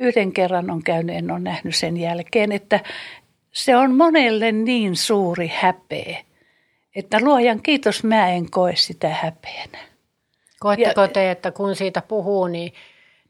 [0.00, 2.80] Yhden kerran on käynyt, en ole nähnyt sen jälkeen, että
[3.52, 6.18] se on monelle niin suuri häpeä,
[6.94, 9.78] että luojan kiitos mä en koe sitä häpeänä.
[10.60, 12.72] Koetteko ja, te, että kun siitä puhuu, niin,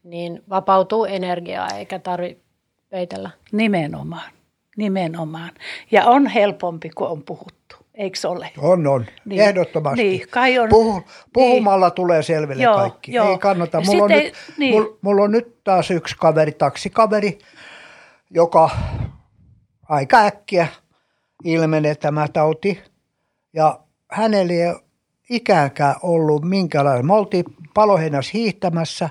[0.03, 2.43] niin vapautuu energiaa eikä tarvitse
[2.89, 3.29] peitellä?
[3.51, 4.31] Nimenomaan,
[4.77, 5.51] nimenomaan.
[5.91, 8.51] Ja on helpompi, kun on puhuttu, eikö ole?
[8.57, 9.41] On, on, niin.
[9.41, 10.03] ehdottomasti.
[10.03, 11.03] Niin, kai on, Puhu,
[11.33, 11.95] puhumalla niin.
[11.95, 13.29] tulee selville joo, kaikki, joo.
[13.29, 13.81] ei kannata.
[13.81, 14.73] Mulla on, nyt, niin.
[14.73, 17.39] mulla, mulla on nyt taas yksi kaveri, taksikaveri,
[18.29, 18.69] joka
[19.89, 20.67] aika äkkiä
[21.43, 22.81] ilmenee tämä tauti.
[23.55, 23.79] Ja
[24.11, 24.73] hänellä ei
[25.29, 27.05] ikäänkään ollut minkälainen.
[27.05, 29.09] Me oltiin paloheinässä hiihtämässä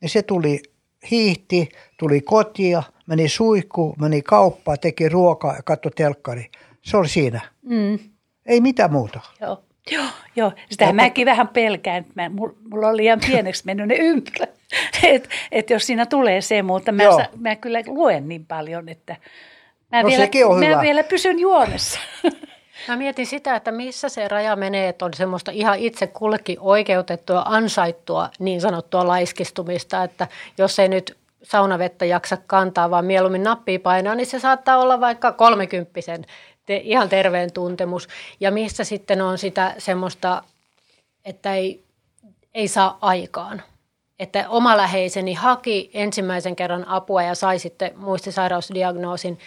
[0.00, 0.62] niin se tuli
[1.10, 1.68] hiihti,
[1.98, 6.50] tuli kotia, meni suihku, meni kauppaan, teki ruokaa ja katsoi telkkari.
[6.82, 7.40] Se oli siinä.
[7.62, 7.98] Mm.
[8.46, 9.20] Ei mitään muuta.
[9.40, 9.62] Joo.
[9.90, 10.52] Joo, joo.
[10.70, 12.28] Sitä mäkin vähän pelkään, että mä,
[12.70, 14.50] mulla on liian pieneksi mennyt ne ympyrät.
[15.02, 19.16] että et jos siinä tulee se, mutta mä, sa, mä kyllä luen niin paljon, että
[19.92, 20.28] mä, no, vielä,
[20.60, 20.82] mä hyvä.
[20.82, 22.00] vielä pysyn juonessa.
[22.88, 27.42] Mä mietin sitä, että missä se raja menee, että on semmoista ihan itse kullekin oikeutettua,
[27.46, 34.14] ansaittua niin sanottua laiskistumista, että jos ei nyt saunavettä jaksa kantaa, vaan mieluummin nappia painaa,
[34.14, 36.24] niin se saattaa olla vaikka kolmekymppisen
[36.66, 38.08] te, ihan terveen tuntemus.
[38.40, 40.42] Ja missä sitten on sitä semmoista,
[41.24, 41.84] että ei,
[42.54, 43.62] ei saa aikaan.
[44.18, 49.38] Että oma läheiseni haki ensimmäisen kerran apua ja sai sitten muistisairausdiagnoosin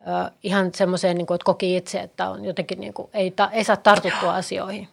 [0.00, 3.50] ö, ihan semmoiseen, niin kuin, että koki itse, että on jotenkin, niin kuin, ei, ta,
[3.52, 4.88] ei saa tartuttua asioihin.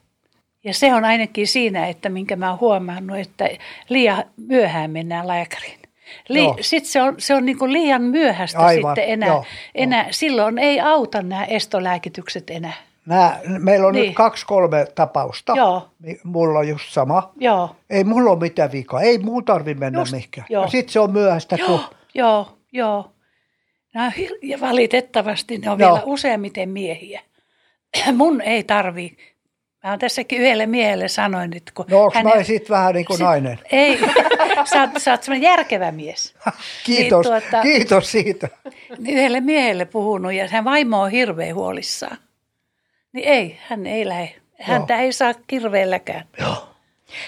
[0.64, 3.50] Ja se on ainakin siinä, että minkä mä oon huomannut, että
[3.90, 5.80] liian myöhään mennään lääkäriin.
[6.30, 9.30] Li- sitten se on, se on niin kuin liian myöhäistä Aivan, sitten enää.
[9.30, 9.46] Joo,
[9.76, 10.04] enää.
[10.04, 10.12] Joo.
[10.12, 12.74] Silloin ei auta nämä estolääkitykset enää.
[13.06, 14.06] Nämä, meillä on niin.
[14.06, 15.54] nyt kaksi-kolme tapausta.
[15.56, 15.90] Joo.
[16.24, 17.32] Mulla on just sama.
[17.40, 17.76] Joo.
[17.90, 19.02] Ei mulla ole mitään vikaa.
[19.02, 20.48] Ei muu tarvi mennä just, mihinkään.
[20.68, 21.56] Sitten se on myöhäistä.
[21.56, 21.80] Joo, kun...
[22.16, 23.12] joo, joo.
[23.96, 25.90] Nämä ja valitettavasti ne on joo.
[25.90, 27.22] vielä useimmiten miehiä.
[28.18, 29.18] Mun ei tarvi
[29.86, 31.86] Mä oon tässäkin yhdelle miehelle sanoin, että kun...
[31.90, 32.38] No onko hänen...
[32.38, 33.60] mä sitten vähän niin kuin nainen?
[33.72, 34.00] Ei,
[34.74, 36.36] sä oot, sä oot järkevä mies.
[36.86, 38.48] Kiitos, niin, tuota, kiitos siitä.
[39.00, 42.18] Yhdelle miehelle puhunut ja hän vaimo on hirveän huolissaan.
[43.14, 44.36] Niin ei, hän ei lähde.
[44.62, 45.02] Häntä Joo.
[45.02, 46.26] ei saa kirveelläkään.
[46.40, 46.75] Joo.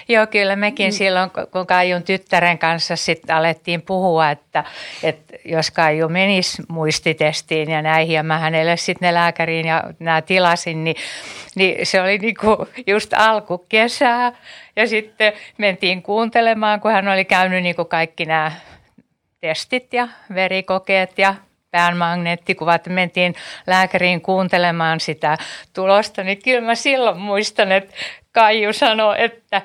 [0.08, 0.92] Joo, kyllä mekin mm.
[0.92, 4.64] silloin, kun Kaijun tyttären kanssa sitten alettiin puhua, että,
[5.04, 10.22] että jos Kaiju menisi muistitestiin ja näihin, ja mä hänelle sitten ne lääkäriin ja nämä
[10.22, 10.96] tilasin, niin,
[11.56, 14.32] niin se oli niinku just alkukesää.
[14.76, 18.52] Ja sitten mentiin kuuntelemaan, kun hän oli käynyt niinku kaikki nämä
[19.42, 21.36] testit ja verikokeet ja
[21.78, 23.36] päänmagneettikuvat, mentiin
[23.68, 25.38] lääkäriin kuuntelemaan sitä
[25.74, 27.96] tulosta, niin kyllä mä silloin muistan, että
[28.32, 29.62] Kaiju sanoi, että,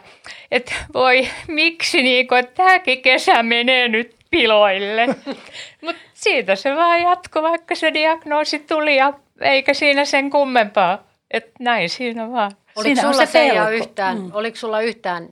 [0.50, 5.06] että voi miksi niin kuin, että tämäkin kesä menee nyt piloille.
[5.84, 10.98] Mutta siitä se vaan jatkoi, vaikka se diagnoosi tuli ja eikä siinä sen kummempaa.
[11.30, 12.50] Että näin siinä vaan.
[12.76, 14.30] Oliko siinä sulla, se yhtään, mm.
[14.32, 15.28] oliko sulla yhtään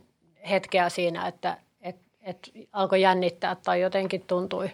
[0.50, 2.38] hetkeä siinä, että et, et
[2.72, 4.70] alkoi jännittää tai jotenkin tuntui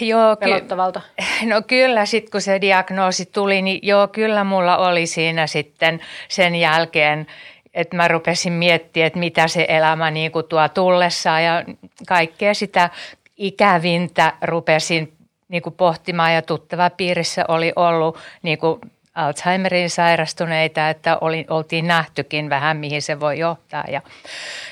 [0.00, 1.00] joo, pelottavalta?
[1.00, 6.00] Ky- no kyllä, sitten kun se diagnoosi tuli, niin joo, kyllä mulla oli siinä sitten
[6.28, 7.26] sen jälkeen
[7.74, 11.64] että mä rupesin miettimään, että mitä se elämä niin kuin tuo tullessaan ja
[12.08, 12.90] kaikkea sitä
[13.36, 15.12] ikävintä rupesin
[15.48, 18.80] niin kuin pohtimaan ja tuttava piirissä oli ollut niin kuin
[19.14, 23.84] Alzheimerin sairastuneita, että oli, oltiin nähtykin vähän, mihin se voi johtaa.
[23.88, 24.02] Ja,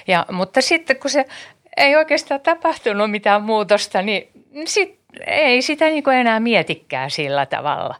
[0.06, 1.24] ja, mutta sitten kun se
[1.76, 4.30] ei oikeastaan tapahtunut mitään muutosta, niin
[4.64, 7.94] sit ei sitä niin kuin enää mietikään sillä tavalla.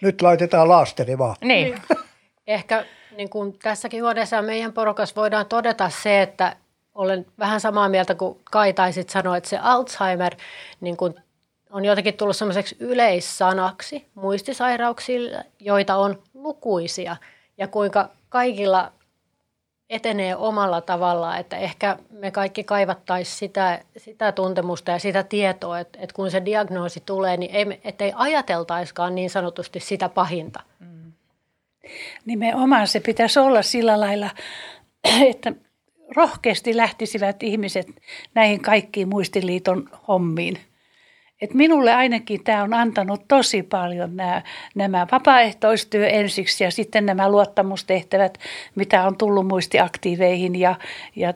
[0.00, 1.36] Nyt laitetaan laasteri vaan.
[1.40, 1.74] Niin.
[2.46, 2.84] Ehkä
[3.16, 6.56] niin kuin tässäkin huoneessa meidän porukas voidaan todeta se, että
[6.94, 10.34] olen vähän samaa mieltä kuin Kai taisit sanoa, että se Alzheimer
[10.80, 11.14] niin kuin
[11.70, 17.16] on jotenkin tullut semmoiseksi yleissanaksi muistisairauksille, joita on lukuisia
[17.58, 18.92] ja kuinka kaikilla
[19.94, 25.98] etenee omalla tavallaan, että ehkä me kaikki kaivattaisiin sitä, sitä tuntemusta ja sitä tietoa, että,
[26.02, 30.60] että kun se diagnoosi tulee, niin ei, ettei ajateltaiskaan niin sanotusti sitä pahinta.
[30.80, 31.12] Mm.
[32.24, 34.30] Nimenomaan se pitäisi olla sillä lailla,
[35.30, 35.52] että
[36.16, 37.86] rohkeasti lähtisivät ihmiset
[38.34, 40.58] näihin kaikkiin muistiliiton hommiin.
[41.44, 44.42] Et minulle ainakin tämä on antanut tosi paljon nämä,
[44.74, 48.38] nämä vapaaehtoistyö ensiksi ja sitten nämä luottamustehtävät,
[48.74, 50.74] mitä on tullut muistiaktiiveihin ja,
[51.16, 51.34] ja,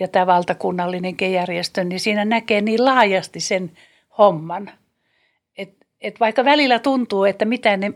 [0.00, 3.72] ja tämä valtakunnallinen järjestö, niin siinä näkee niin laajasti sen
[4.18, 4.70] homman.
[5.56, 7.92] Et, et vaikka välillä tuntuu, että mitä ne,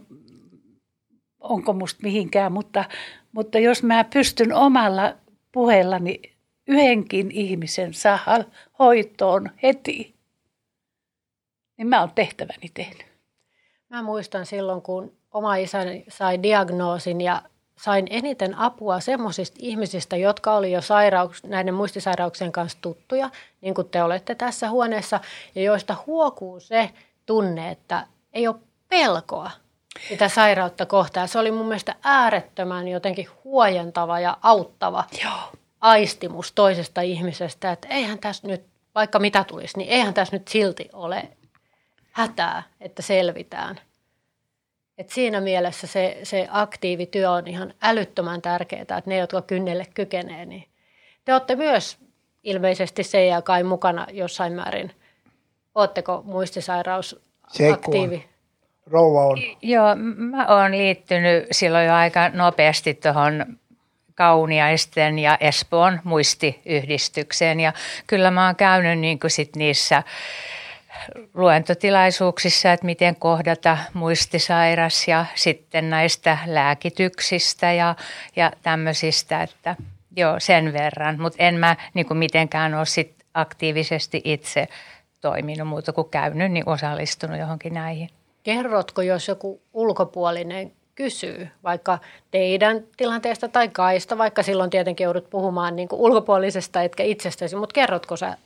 [1.40, 2.84] onko musta mihinkään, mutta,
[3.32, 5.14] mutta jos mä pystyn omalla
[5.52, 6.20] puheellani
[6.68, 8.44] yhdenkin ihmisen saa
[8.78, 10.21] hoitoon heti,
[11.82, 13.06] niin mä oon tehtäväni tehnyt.
[13.88, 17.42] Mä muistan silloin, kun oma isäni sai diagnoosin ja
[17.76, 23.30] sain eniten apua semmoisista ihmisistä, jotka oli jo sairauks, näiden muistisairauksien kanssa tuttuja,
[23.60, 25.20] niin kuin te olette tässä huoneessa,
[25.54, 26.90] ja joista huokuu se
[27.26, 28.56] tunne, että ei ole
[28.88, 29.50] pelkoa
[30.08, 31.28] sitä sairautta kohtaan.
[31.28, 35.04] Se oli mun mielestä äärettömän jotenkin huojentava ja auttava.
[35.24, 38.64] Joo aistimus toisesta ihmisestä, että eihän tässä nyt,
[38.94, 41.28] vaikka mitä tulisi, niin eihän tässä nyt silti ole
[42.12, 43.80] hätää, että selvitään.
[44.98, 50.46] Et siinä mielessä se, se aktiivityö on ihan älyttömän tärkeää, että ne, jotka kynnelle kykenee,
[50.46, 50.64] niin
[51.24, 51.98] te olette myös
[52.42, 54.92] ilmeisesti se ja kai mukana jossain määrin.
[55.74, 57.20] Oletteko muistisairaus
[57.72, 58.28] aktiivi?
[58.86, 59.38] Rouva on.
[59.62, 63.58] Joo, mä oon liittynyt silloin jo aika nopeasti tuohon
[64.14, 67.60] Kauniaisten ja Espoon muistiyhdistykseen.
[67.60, 67.72] Ja
[68.06, 70.02] kyllä mä oon käynyt niin kuin sit niissä
[71.34, 77.94] luentotilaisuuksissa, että miten kohdata muistisairas ja sitten näistä lääkityksistä ja,
[78.36, 79.76] ja tämmöisistä, että
[80.16, 81.20] joo sen verran.
[81.20, 84.68] Mutta en mä niin kuin mitenkään ole sit aktiivisesti itse
[85.20, 88.10] toiminut muuta kuin käynyt, niin osallistunut johonkin näihin.
[88.42, 91.98] Kerrotko, jos joku ulkopuolinen kysyy, vaikka
[92.30, 97.72] teidän tilanteesta tai kaista, vaikka silloin tietenkin joudut puhumaan niin kuin ulkopuolisesta etkä itsestäsi, mutta
[97.72, 98.36] kerrotko sä?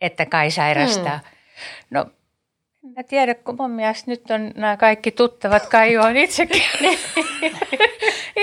[0.00, 1.18] Että kai sairastaa.
[1.18, 1.28] Hmm.
[1.90, 2.06] No,
[2.96, 6.62] mä tiedä, kun mun mielestä nyt on nämä kaikki tuttavat, kai on itsekin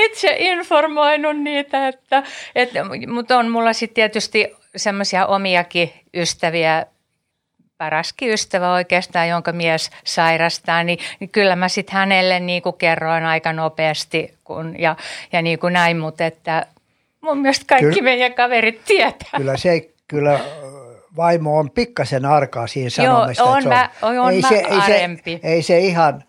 [0.06, 2.24] itse informoinut niitä, että,
[2.56, 6.86] että mutta on mulla sitten tietysti semmoisia omiakin ystäviä,
[7.78, 13.24] paraskin ystävä oikeastaan, jonka mies sairastaa, niin, niin kyllä mä sitten hänelle niin kuin kerroin
[13.24, 14.95] aika nopeasti kun, ja,
[15.32, 16.66] ja niin kuin näin, mutta että
[17.22, 18.04] mun mielestä kaikki Kyllä.
[18.04, 19.30] meidän kaverit tietää.
[19.38, 20.39] Kyllä se, kyllä
[21.18, 23.43] vaimo on pikkasen arkaa siinä Joo, sanomista.
[23.43, 25.39] on että mä- on mä ei arempi.
[25.41, 26.24] se, ei se ihan,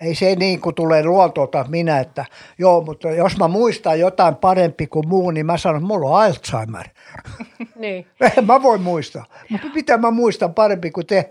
[0.00, 2.24] ei se niin kuin tulee luoltolta minä, että
[2.58, 6.22] joo, mutta jos mä muistan jotain parempi kuin muu, niin mä sanon, että mulla on
[6.24, 6.86] Alzheimer.
[7.76, 8.06] Niin.
[8.46, 11.30] Mä voi muistaa, mutta mitä mä muistan parempi kuin te.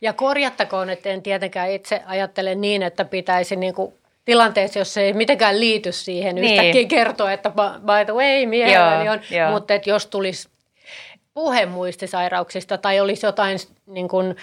[0.00, 3.92] Ja korjattakoon, että en tietenkään itse ajattele niin, että pitäisi niin kuin
[4.24, 6.52] tilanteessa, jos se ei mitenkään liity siihen, niin.
[6.60, 9.20] Yhtäkkiä kertoa, että by- the way, miehelläni Joo, on.
[9.30, 9.50] joo.
[9.50, 10.48] Mutta että jos tulisi
[11.36, 14.36] puhe muistisairauksista tai olisi jotain niin kuin,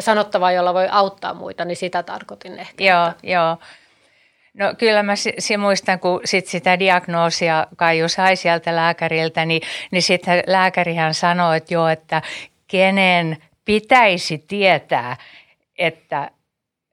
[0.00, 2.84] sanottavaa, jolla voi auttaa muita, niin sitä tarkoitin ehkä.
[2.84, 3.56] Joo, joo.
[4.54, 9.62] No kyllä mä si, si muistan, kun sit sitä diagnoosia Kaiju sai sieltä lääkäriltä, niin,
[9.90, 12.22] niin sitten lääkärihän sanoi, että joo, että
[12.66, 15.16] kenen pitäisi tietää,
[15.78, 16.30] että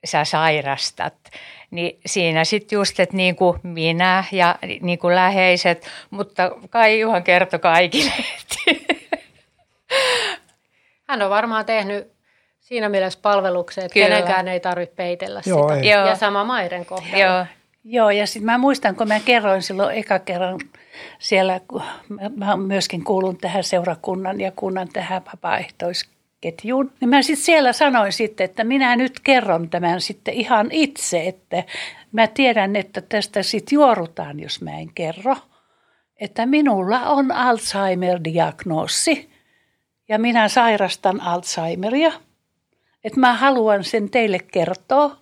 [0.06, 1.14] sä sairastat.
[1.72, 7.60] Niin siinä sitten just, että niin kuin minä ja niin kuin läheiset, mutta Kaijuhan kertoi
[7.60, 8.12] kaikille.
[11.10, 12.12] Hän on varmaan tehnyt
[12.60, 14.08] siinä mielessä palveluksen, että Kyllä.
[14.08, 15.82] kenenkään ei tarvitse peitellä Joo, sitä.
[15.82, 15.90] ei.
[15.90, 16.06] Joo.
[16.08, 17.18] Ja sama Mairen kohdalla.
[17.18, 17.46] joo,
[17.84, 20.60] Joo, ja sitten mä muistan, kun mä kerroin silloin eka kerran
[21.20, 27.46] siellä, kun mä, mä myöskin kuulun tähän seurakunnan ja kunnan tähän vapaaehtoisketjuun, niin mä sitten
[27.46, 31.64] siellä sanoin sitten, että minä nyt kerron tämän sitten ihan itse, että
[32.12, 35.36] mä tiedän, että tästä sitten juorutaan, jos mä en kerro,
[36.20, 39.31] että minulla on Alzheimer-diagnoosi
[40.12, 42.12] ja minä sairastan Alzheimeria,
[43.04, 45.18] että mä haluan sen teille kertoa.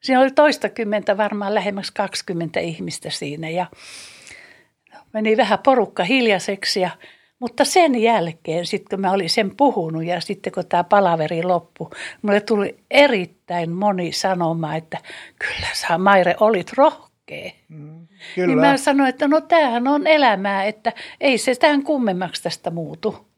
[0.00, 3.66] Siinä oli toistakymmentä, varmaan lähemmäksi 20 ihmistä siinä ja
[5.12, 6.80] meni vähän porukka hiljaiseksi.
[6.80, 6.90] Ja,
[7.38, 11.90] mutta sen jälkeen, sitten kun mä olin sen puhunut ja sitten kun tämä palaveri loppui,
[12.22, 14.98] mulle tuli erittäin moni sanoma, että
[15.38, 17.50] kyllä sä Maire olit rohkea.
[17.68, 18.66] Niin Kyllä.
[18.66, 23.31] mä sanoin, että no tämähän on elämää, että ei se tämän kummemmaksi tästä muutu.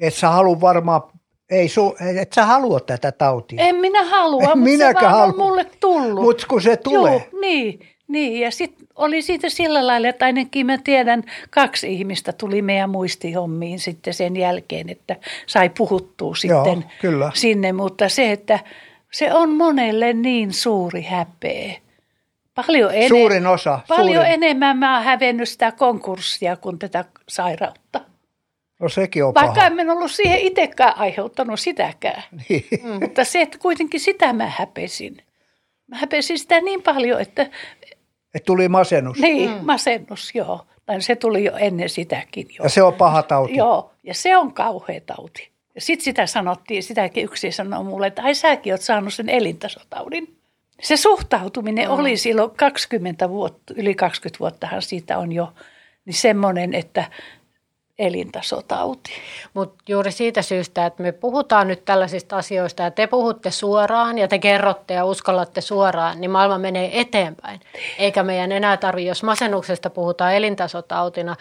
[0.00, 1.02] Et sä halua varmaan,
[1.50, 3.64] ei su, et sä halua tätä tautia.
[3.64, 6.24] En minä halua, En mutta se minäkään vaan on mulle tullut.
[6.24, 7.12] Mutta kun se tulee.
[7.12, 8.40] Joo, niin, niin.
[8.40, 13.78] Ja sitten oli siitä sillä lailla, että ainakin mä tiedän, kaksi ihmistä tuli meidän muistihommiin
[13.78, 17.30] sitten sen jälkeen, että sai puhuttua Joo, sitten kyllä.
[17.34, 17.72] sinne.
[17.72, 18.58] Mutta se, että
[19.12, 21.74] se on monelle niin suuri häpeä.
[22.54, 24.32] Paljon, ene- Suurin osa, paljon suurin.
[24.32, 28.00] enemmän mä oon hävennyt sitä konkurssia kuin tätä sairautta.
[28.80, 29.66] No sekin on Vaikka paha.
[29.66, 32.22] en ollut siihen itsekään aiheuttanut sitäkään.
[32.48, 32.64] Niin.
[32.82, 33.00] Mm.
[33.00, 35.22] Mutta se, että kuitenkin sitä mä häpesin.
[35.86, 37.50] Mä häpesin sitä niin paljon, että
[38.34, 39.18] Et tuli masennus.
[39.18, 39.56] niin, mm.
[39.62, 40.66] masennus, joo.
[40.86, 42.64] Tai se tuli jo ennen sitäkin jo.
[42.64, 43.56] Ja se on paha tauti.
[43.56, 45.50] Joo, ja se on kauhea tauti.
[45.74, 50.36] Ja sitten sitä sanottiin, sitäkin yksi sanoi mulle, että ai säkin oot saanut sen elintasotaudin.
[50.82, 51.94] Se suhtautuminen mm.
[51.94, 55.52] oli silloin 20 vuotta, yli 20 vuottahan siitä on jo,
[56.04, 57.04] niin semmoinen, että
[58.00, 59.10] elintasotauti.
[59.54, 64.28] Mutta juuri siitä syystä, että me puhutaan nyt tällaisista asioista ja te puhutte suoraan ja
[64.28, 67.60] te kerrotte ja uskallatte suoraan, niin maailma menee eteenpäin.
[67.98, 71.36] Eikä meidän enää tarvitse, jos masennuksesta puhutaan elintasotautina,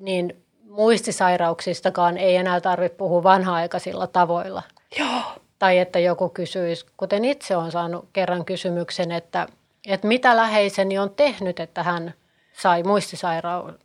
[0.00, 4.62] niin muistisairauksistakaan ei enää tarvitse puhua vanha-aikaisilla tavoilla.
[4.98, 5.22] Joo.
[5.58, 9.46] Tai että joku kysyisi, kuten itse olen saanut kerran kysymyksen, että,
[9.86, 12.14] että mitä läheiseni on tehnyt, että hän
[12.52, 13.78] sai muistisairauden,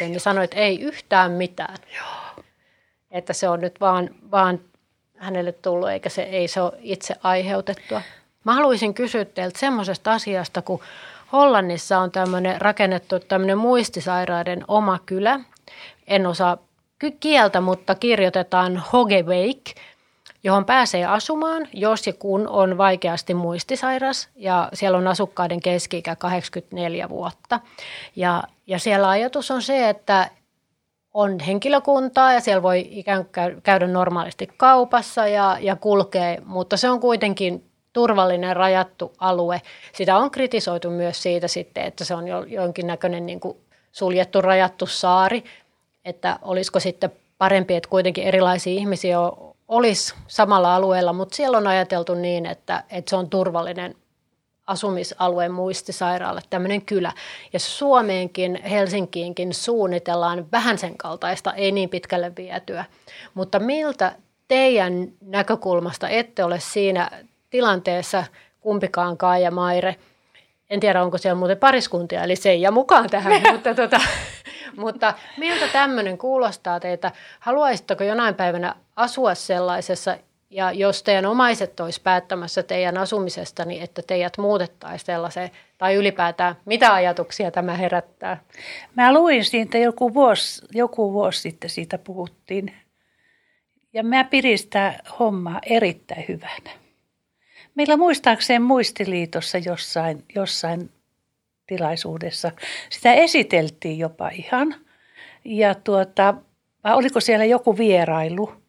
[0.00, 1.76] niin sanoi, että ei yhtään mitään.
[1.96, 2.44] Joo.
[3.10, 4.60] Että se on nyt vaan, vaan
[5.16, 8.02] hänelle tullut, eikä se, ei se ole itse aiheutettua.
[8.44, 10.80] Mä haluaisin kysyä teiltä semmoisesta asiasta, kun
[11.32, 15.40] Hollannissa on tämmöinen rakennettu tämmöinen muistisairaiden oma kylä,
[16.06, 16.58] en osaa
[17.20, 19.64] kieltä, mutta kirjoitetaan Hogeveik,
[20.44, 24.28] johon pääsee asumaan, jos ja kun on vaikeasti muistisairas.
[24.36, 27.60] Ja siellä on asukkaiden keski 84 vuotta.
[28.16, 30.30] Ja, ja siellä ajatus on se, että
[31.14, 36.90] on henkilökuntaa ja siellä voi ikään kuin käydä normaalisti kaupassa ja, ja kulkee, mutta se
[36.90, 39.62] on kuitenkin turvallinen rajattu alue.
[39.92, 43.56] Sitä on kritisoitu myös siitä sitten, että se on jonkinnäköinen niin kuin
[43.92, 45.44] suljettu rajattu saari,
[46.04, 49.18] että olisiko sitten parempi, että kuitenkin erilaisia ihmisiä
[49.68, 53.94] olisi samalla alueella, mutta siellä on ajateltu niin, että, että se on turvallinen
[54.66, 57.12] asumisalueen muistisairaalle, tämmöinen kylä.
[57.52, 62.84] Ja Suomeenkin, Helsinkiinkin suunnitellaan vähän sen kaltaista, ei niin pitkälle vietyä.
[63.34, 64.12] Mutta miltä
[64.48, 67.10] teidän näkökulmasta ette ole siinä
[67.50, 68.24] tilanteessa
[68.60, 69.96] kumpikaan Kai ja Maire?
[70.70, 74.00] En tiedä, onko siellä muuten pariskuntia, eli se ja mukaan tähän, mutta, tota,
[74.76, 77.12] mutta miltä tämmöinen kuulostaa teitä?
[77.40, 80.16] Haluaisitteko jonain päivänä asua sellaisessa
[80.50, 86.56] ja jos teidän omaiset olisi päättämässä teidän asumisesta, niin että teidät muutettaisiin sellaiseen, tai ylipäätään,
[86.64, 88.42] mitä ajatuksia tämä herättää?
[88.94, 92.74] Mä luin siitä joku vuosi, joku vuosi sitten siitä puhuttiin.
[93.92, 96.70] Ja mä pidin sitä hommaa erittäin hyvänä.
[97.74, 100.90] Meillä muistaakseen muistiliitossa jossain, jossain
[101.66, 102.52] tilaisuudessa
[102.90, 104.74] sitä esiteltiin jopa ihan.
[105.44, 106.34] Ja tuota,
[106.84, 108.52] oliko siellä joku vierailu–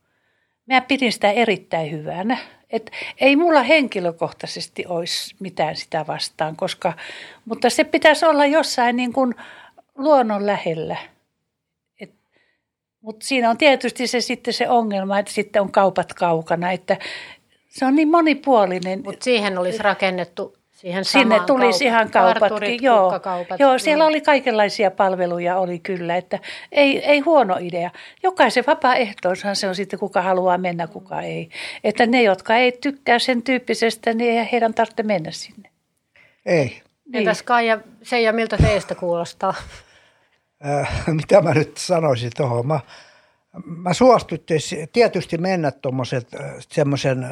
[0.67, 2.37] Mä pidin sitä erittäin hyvänä.
[2.69, 2.91] Et
[3.21, 6.93] ei mulla henkilökohtaisesti olisi mitään sitä vastaan, koska,
[7.45, 9.35] mutta se pitäisi olla jossain niin kuin
[9.95, 10.97] luonnon lähellä.
[13.01, 16.97] Mutta siinä on tietysti se sitten se ongelma, että sitten on kaupat kaukana, että
[17.69, 19.03] se on niin monipuolinen.
[19.03, 22.83] Mutta siihen olisi rakennettu Siihen Sinne tulisi kaupat, ihan kaupatkin.
[22.83, 23.11] Joo,
[23.59, 24.07] joo, siellä mm.
[24.07, 26.39] oli kaikenlaisia palveluja oli kyllä, että
[26.71, 27.91] ei, ei huono idea.
[28.23, 31.49] Jokaisen vapaaehtoishan se on sitten, kuka haluaa mennä, kuka ei.
[31.83, 35.69] Että ne, jotka ei tykkää sen tyyppisestä, niin ei heidän tarvitse mennä sinne.
[36.45, 36.81] Ei.
[37.13, 39.53] Entäs Kaija, Seija, miltä teistä kuulostaa?
[40.65, 42.67] Äh, mitä mä nyt sanoisin tuohon?
[42.67, 42.79] Mä,
[43.65, 44.61] mä suostuttiin
[44.93, 47.25] tietysti mennä tuommoisen äh, semmoisen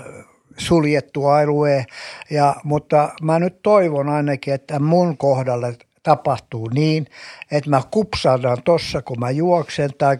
[0.58, 1.86] suljettu alue,
[2.30, 7.08] ja, mutta mä nyt toivon ainakin, että mun kohdalle tapahtuu niin,
[7.52, 10.18] että mä kupsaudan tossa, kun mä juoksen tai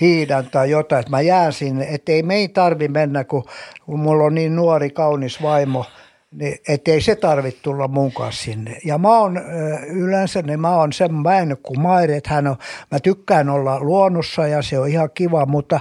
[0.00, 3.44] hiidan tai jotain, että mä jään sinne, että ei me ei tarvi mennä, kun,
[3.86, 5.84] kun mulla on niin nuori, kaunis vaimo,
[6.30, 8.78] niin ettei se tarvitse tulla mun kanssa sinne.
[8.84, 9.40] Ja mä oon
[9.88, 12.56] yleensä, niin mä oon sen väin kuin Mairi, että hän on,
[12.90, 15.80] mä tykkään olla luonnossa ja se on ihan kiva, mutta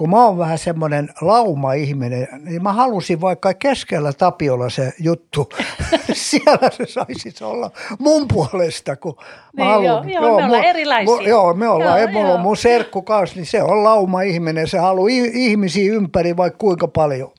[0.00, 5.48] kun mä oon vähän semmoinen lauma-ihminen, niin mä halusin vaikka keskellä Tapiolla se juttu.
[6.12, 9.24] Siellä se saisi olla mun puolesta, kun mä
[9.56, 9.84] niin haluan.
[9.84, 11.16] Joo, joo, joo, me ollaan erilaisia.
[11.16, 12.00] Mu, joo, me ollaan.
[12.00, 12.34] Joo, mulla joo.
[12.34, 14.68] on mun serkku kanssa, niin se on lauma-ihminen.
[14.68, 17.32] Se haluaa ihmisiä ympäri vaikka kuinka paljon.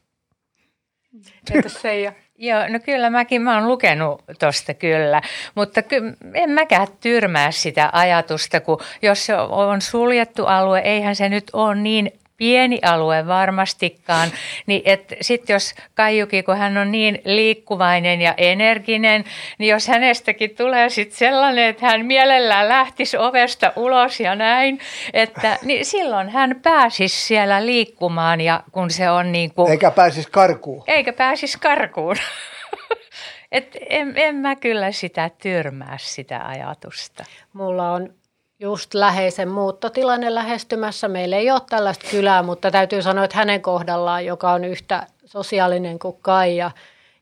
[1.52, 2.14] Entäs Seija?
[2.38, 5.22] Joo, no kyllä mäkin mä oon lukenut tosta kyllä,
[5.56, 11.30] mutta ky- en mäkään tyrmää sitä ajatusta, kun jos se on suljettu alue, eihän se
[11.30, 14.30] nyt ole niin pieni alue varmastikaan,
[14.66, 14.82] niin
[15.22, 19.24] sitten jos Kaijuki, kun hän on niin liikkuvainen ja energinen,
[19.58, 24.80] niin jos hänestäkin tulee sitten sellainen, että hän mielellään lähtisi ovesta ulos ja näin,
[25.14, 29.72] että niin silloin hän pääsisi siellä liikkumaan ja kun se on niin kuin...
[29.72, 30.84] Eikä pääsisi karkuun.
[30.88, 32.16] Eikä pääsisi karkuun.
[33.52, 37.26] Et en, en mä kyllä sitä tyrmää sitä ajatusta.
[37.54, 38.14] Mulla on
[38.62, 41.08] just läheisen muuttotilanne lähestymässä.
[41.08, 46.00] Meillä ei ole tällaista kylää, mutta täytyy sanoa, että hänen kohdallaan, joka on yhtä sosiaalinen
[46.00, 46.72] kuin Kaija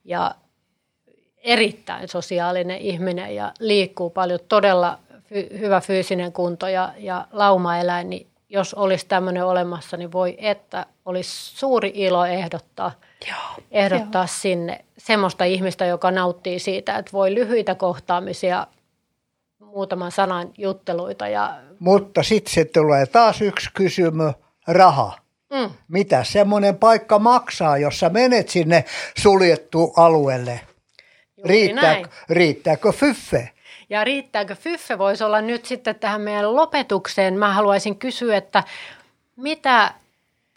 [0.06, 0.36] ja
[1.38, 8.28] erittäin sosiaalinen ihminen ja liikkuu paljon, todella fy- hyvä fyysinen kunto ja, ja laumaeläin, niin
[8.50, 12.92] jos olisi tämmöinen olemassa, niin voi että olisi suuri ilo ehdottaa,
[13.28, 14.28] Joo, ehdottaa jo.
[14.32, 18.68] sinne semmoista ihmistä, joka nauttii siitä, että voi lyhyitä kohtaamisia
[19.70, 21.28] muutaman sanan jutteluita.
[21.28, 21.58] Ja...
[21.80, 24.34] Mutta sitten se tulee taas yksi kysymys,
[24.68, 25.18] raha.
[25.54, 25.70] Mm.
[25.88, 28.86] Mitä semmoinen paikka maksaa, jos sä menet sinne
[29.18, 30.62] suljettu alueelle?
[31.46, 33.50] Riittää, riittääkö fyffe?
[33.90, 37.34] Ja riittääkö fyffe voisi olla nyt sitten tähän meidän lopetukseen.
[37.40, 38.64] Mä haluaisin kysyä, että
[39.36, 39.94] mitä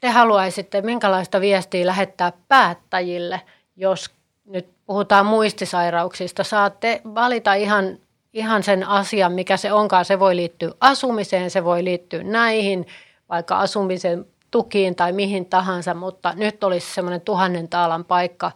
[0.00, 3.40] te haluaisitte, minkälaista viestiä lähettää päättäjille,
[3.76, 4.10] jos
[4.44, 6.44] nyt puhutaan muistisairauksista.
[6.44, 7.98] Saatte valita ihan
[8.32, 10.04] ihan sen asian, mikä se onkaan.
[10.04, 12.86] Se voi liittyä asumiseen, se voi liittyä näihin,
[13.28, 18.52] vaikka asumisen tukiin tai mihin tahansa, mutta nyt olisi semmoinen tuhannen taalan paikka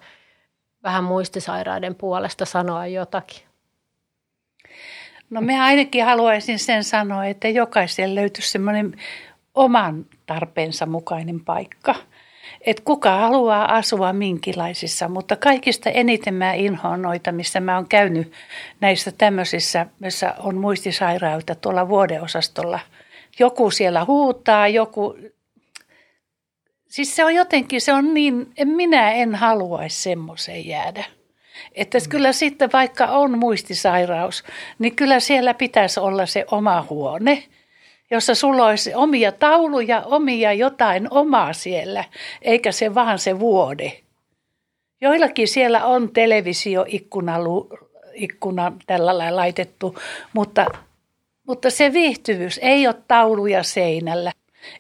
[0.83, 3.43] vähän muistisairaiden puolesta sanoa jotakin.
[5.31, 9.01] No me ainakin haluaisin sen sanoa, että jokaiselle löytyisi semmoinen
[9.55, 11.95] oman tarpeensa mukainen paikka.
[12.67, 18.33] Että kuka haluaa asua minkilaisissa, mutta kaikista eniten mä inhoan noita, missä mä oon käynyt
[18.81, 22.81] näissä tämmöisissä, missä on muistisairautta tuolla vuodeosastolla.
[23.39, 25.17] Joku siellä huutaa, joku...
[26.89, 31.05] Siis se on jotenkin, se on niin, en, minä en haluaisi semmoiseen jäädä.
[31.73, 34.45] Että kyllä sitten vaikka on muistisairaus,
[34.79, 37.43] niin kyllä siellä pitäisi olla se oma huone,
[38.11, 42.05] jossa sulla olisi omia tauluja, omia jotain omaa siellä,
[42.43, 43.93] eikä se vaan se vuode.
[45.01, 47.39] Joillakin siellä on televisioikkuna
[48.17, 49.99] ikkuna tällä lailla laitettu,
[50.33, 50.67] mutta,
[51.47, 54.33] mutta se viihtyvyys ei ole tauluja seinällä.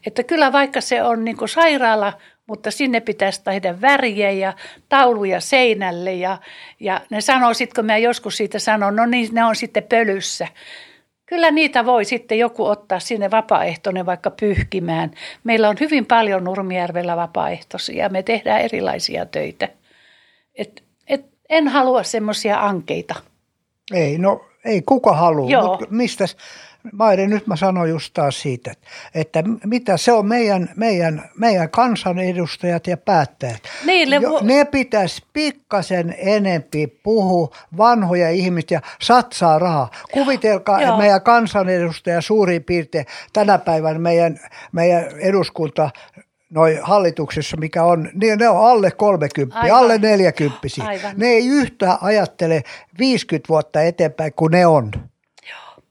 [0.06, 2.12] Että kyllä vaikka se on niin sairaala,
[2.46, 4.52] mutta sinne pitäisi tehdä väriä ja
[4.88, 6.14] tauluja seinälle.
[6.14, 6.38] Ja,
[6.80, 10.48] ja ne sanoo sitten, kun mä joskus siitä sanon, no niin, ne on sitten pölyssä.
[11.26, 15.10] Kyllä niitä voi sitten joku ottaa sinne vapaaehtoinen vaikka pyyhkimään.
[15.44, 18.08] Meillä on hyvin paljon Nurmijärvellä vapaaehtoisia.
[18.08, 19.68] Me tehdään erilaisia töitä.
[20.54, 23.14] Et, et, en halua semmoisia ankeita.
[23.94, 26.24] Ei, no ei kuka halua, mutta mistä
[26.92, 28.72] Maire, nyt mä sanon just taas siitä,
[29.14, 33.62] että mitä se on meidän, meidän, meidän kansanedustajat ja päättäjät.
[33.84, 39.90] Niille jo, ne pitäisi pikkasen enempi puhua vanhoja ihmisiä satsaa rahaa.
[40.12, 40.98] Kuvitelkaa Joo.
[40.98, 44.40] meidän kansanedustaja suurin piirtein tänä päivänä meidän,
[44.72, 45.90] meidän eduskunta
[46.50, 49.78] noi hallituksessa, mikä on, niin ne on alle 30, Aivan.
[49.78, 50.58] alle 40.
[50.84, 51.12] Aivan.
[51.16, 52.62] Ne ei yhtään ajattele
[52.98, 54.90] 50 vuotta eteenpäin kuin ne on.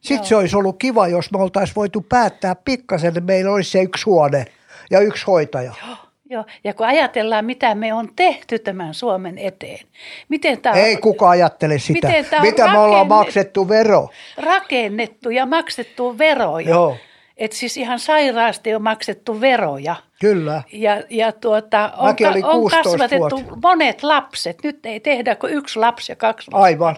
[0.06, 3.82] Sitten se olisi ollut kiva, jos me oltaisiin voitu päättää pikkasen, että meillä olisi se
[3.82, 4.46] yksi huone
[4.92, 5.74] ja yksi hoitaja.
[5.88, 5.98] Joo.
[6.30, 9.86] Joo, ja kun ajatellaan, mitä me on tehty tämän Suomen eteen.
[10.30, 12.08] Miten tämä Ei kuka ajattele sitä.
[12.08, 14.10] Miten mitä me ollaan maksettu vero.
[14.38, 16.70] Rakennettu ja maksettu veroja.
[16.70, 16.98] Joo.
[17.38, 19.96] Et siis ihan sairaasti on maksettu veroja.
[20.20, 20.64] Kyllä.
[20.72, 23.58] Ja, ja tuota, on, on kasvatettu vuotta.
[23.62, 24.58] monet lapset.
[24.64, 26.64] Nyt ei tehdä kuin yksi lapsi ja kaksi lapsi.
[26.64, 26.98] Aivan.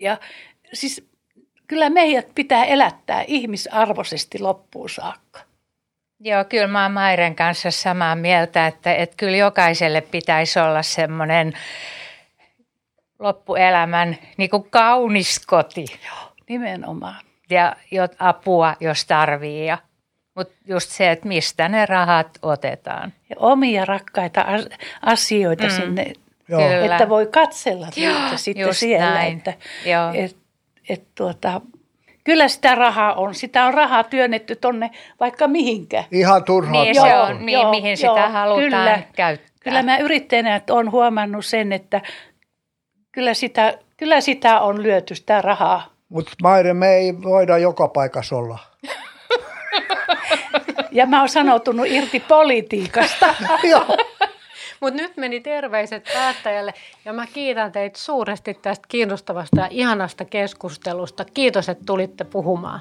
[0.00, 0.18] Ja
[0.72, 1.06] siis
[1.66, 5.40] kyllä meidät pitää elättää ihmisarvoisesti loppuun saakka.
[6.20, 11.52] Joo, kyllä mä oon Mairen kanssa samaa mieltä, että, että kyllä jokaiselle pitäisi olla semmoinen
[13.18, 15.84] loppuelämän niin kuin kaunis koti.
[16.06, 17.24] Joo, nimenomaan.
[17.50, 17.76] Ja
[18.18, 19.66] apua, jos tarvii.
[19.66, 19.78] Ja,
[20.34, 23.12] mutta just se, että mistä ne rahat otetaan.
[23.30, 24.46] Ja omia rakkaita
[25.02, 25.70] asioita mm.
[25.70, 26.12] sinne,
[26.48, 26.60] Joo.
[26.60, 29.10] että voi katsella niitä sitten siellä.
[29.14, 29.36] Näin.
[29.36, 29.52] Että,
[29.84, 30.10] Joo.
[30.14, 30.43] Et,
[30.88, 31.60] et tuota,
[32.24, 33.34] kyllä sitä rahaa on.
[33.34, 36.04] Sitä on rahaa työnnetty tonne vaikka mihinkä.
[36.10, 36.72] Ihan turhaa.
[36.84, 39.48] Niin se on, mi- joo, mihin joo, sitä halutaan kyllä, käyttää.
[39.60, 42.00] Kyllä mä yrittäjänä olen huomannut sen, että
[43.12, 45.94] kyllä sitä, kyllä sitä on lyöty sitä rahaa.
[46.08, 48.58] Mutta Maire, me ei voida joka paikassa olla.
[50.92, 53.34] ja mä oon sanoutunut irti politiikasta.
[53.70, 53.96] Joo.
[54.84, 56.74] Mutta nyt meni terveiset päättäjälle
[57.04, 61.24] ja mä kiitän teitä suuresti tästä kiinnostavasta ja ihanasta keskustelusta.
[61.24, 62.80] Kiitos, että tulitte puhumaan.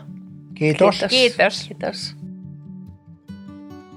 [0.55, 0.95] Kiitos.
[1.09, 1.09] Kiitos.
[1.09, 1.67] Kiitos.
[1.67, 2.15] Kiitos.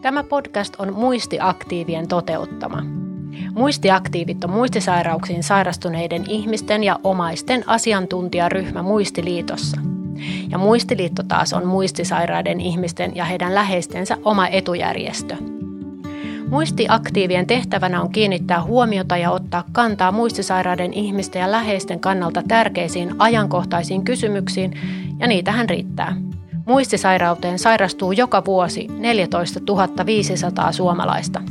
[0.02, 2.82] Tämä podcast on Muistiaktiivien toteuttama.
[3.54, 9.80] Muistiaktiivit on muistisairauksiin sairastuneiden ihmisten ja omaisten asiantuntijaryhmä Muistiliitossa.
[10.50, 15.36] Ja Muistiliitto taas on muistisairaiden ihmisten ja heidän läheistensä oma etujärjestö–
[16.50, 24.04] Muistiaktiivien tehtävänä on kiinnittää huomiota ja ottaa kantaa muistisairaiden ihmisten ja läheisten kannalta tärkeisiin ajankohtaisiin
[24.04, 24.72] kysymyksiin,
[25.18, 26.16] ja niitähän riittää.
[26.66, 31.42] Muistisairauteen sairastuu joka vuosi 14 500 suomalaista.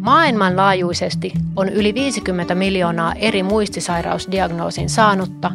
[0.00, 5.50] Maailmanlaajuisesti on yli 50 miljoonaa eri muistisairausdiagnoosin saanutta,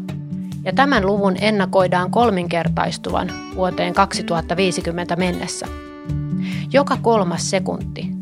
[0.64, 5.68] ja tämän luvun ennakoidaan kolminkertaistuvan vuoteen 2050 mennessä.
[6.74, 8.15] Joka kolmas sekunti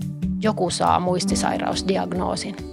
[0.44, 2.73] joku saa muistisairausdiagnoosin.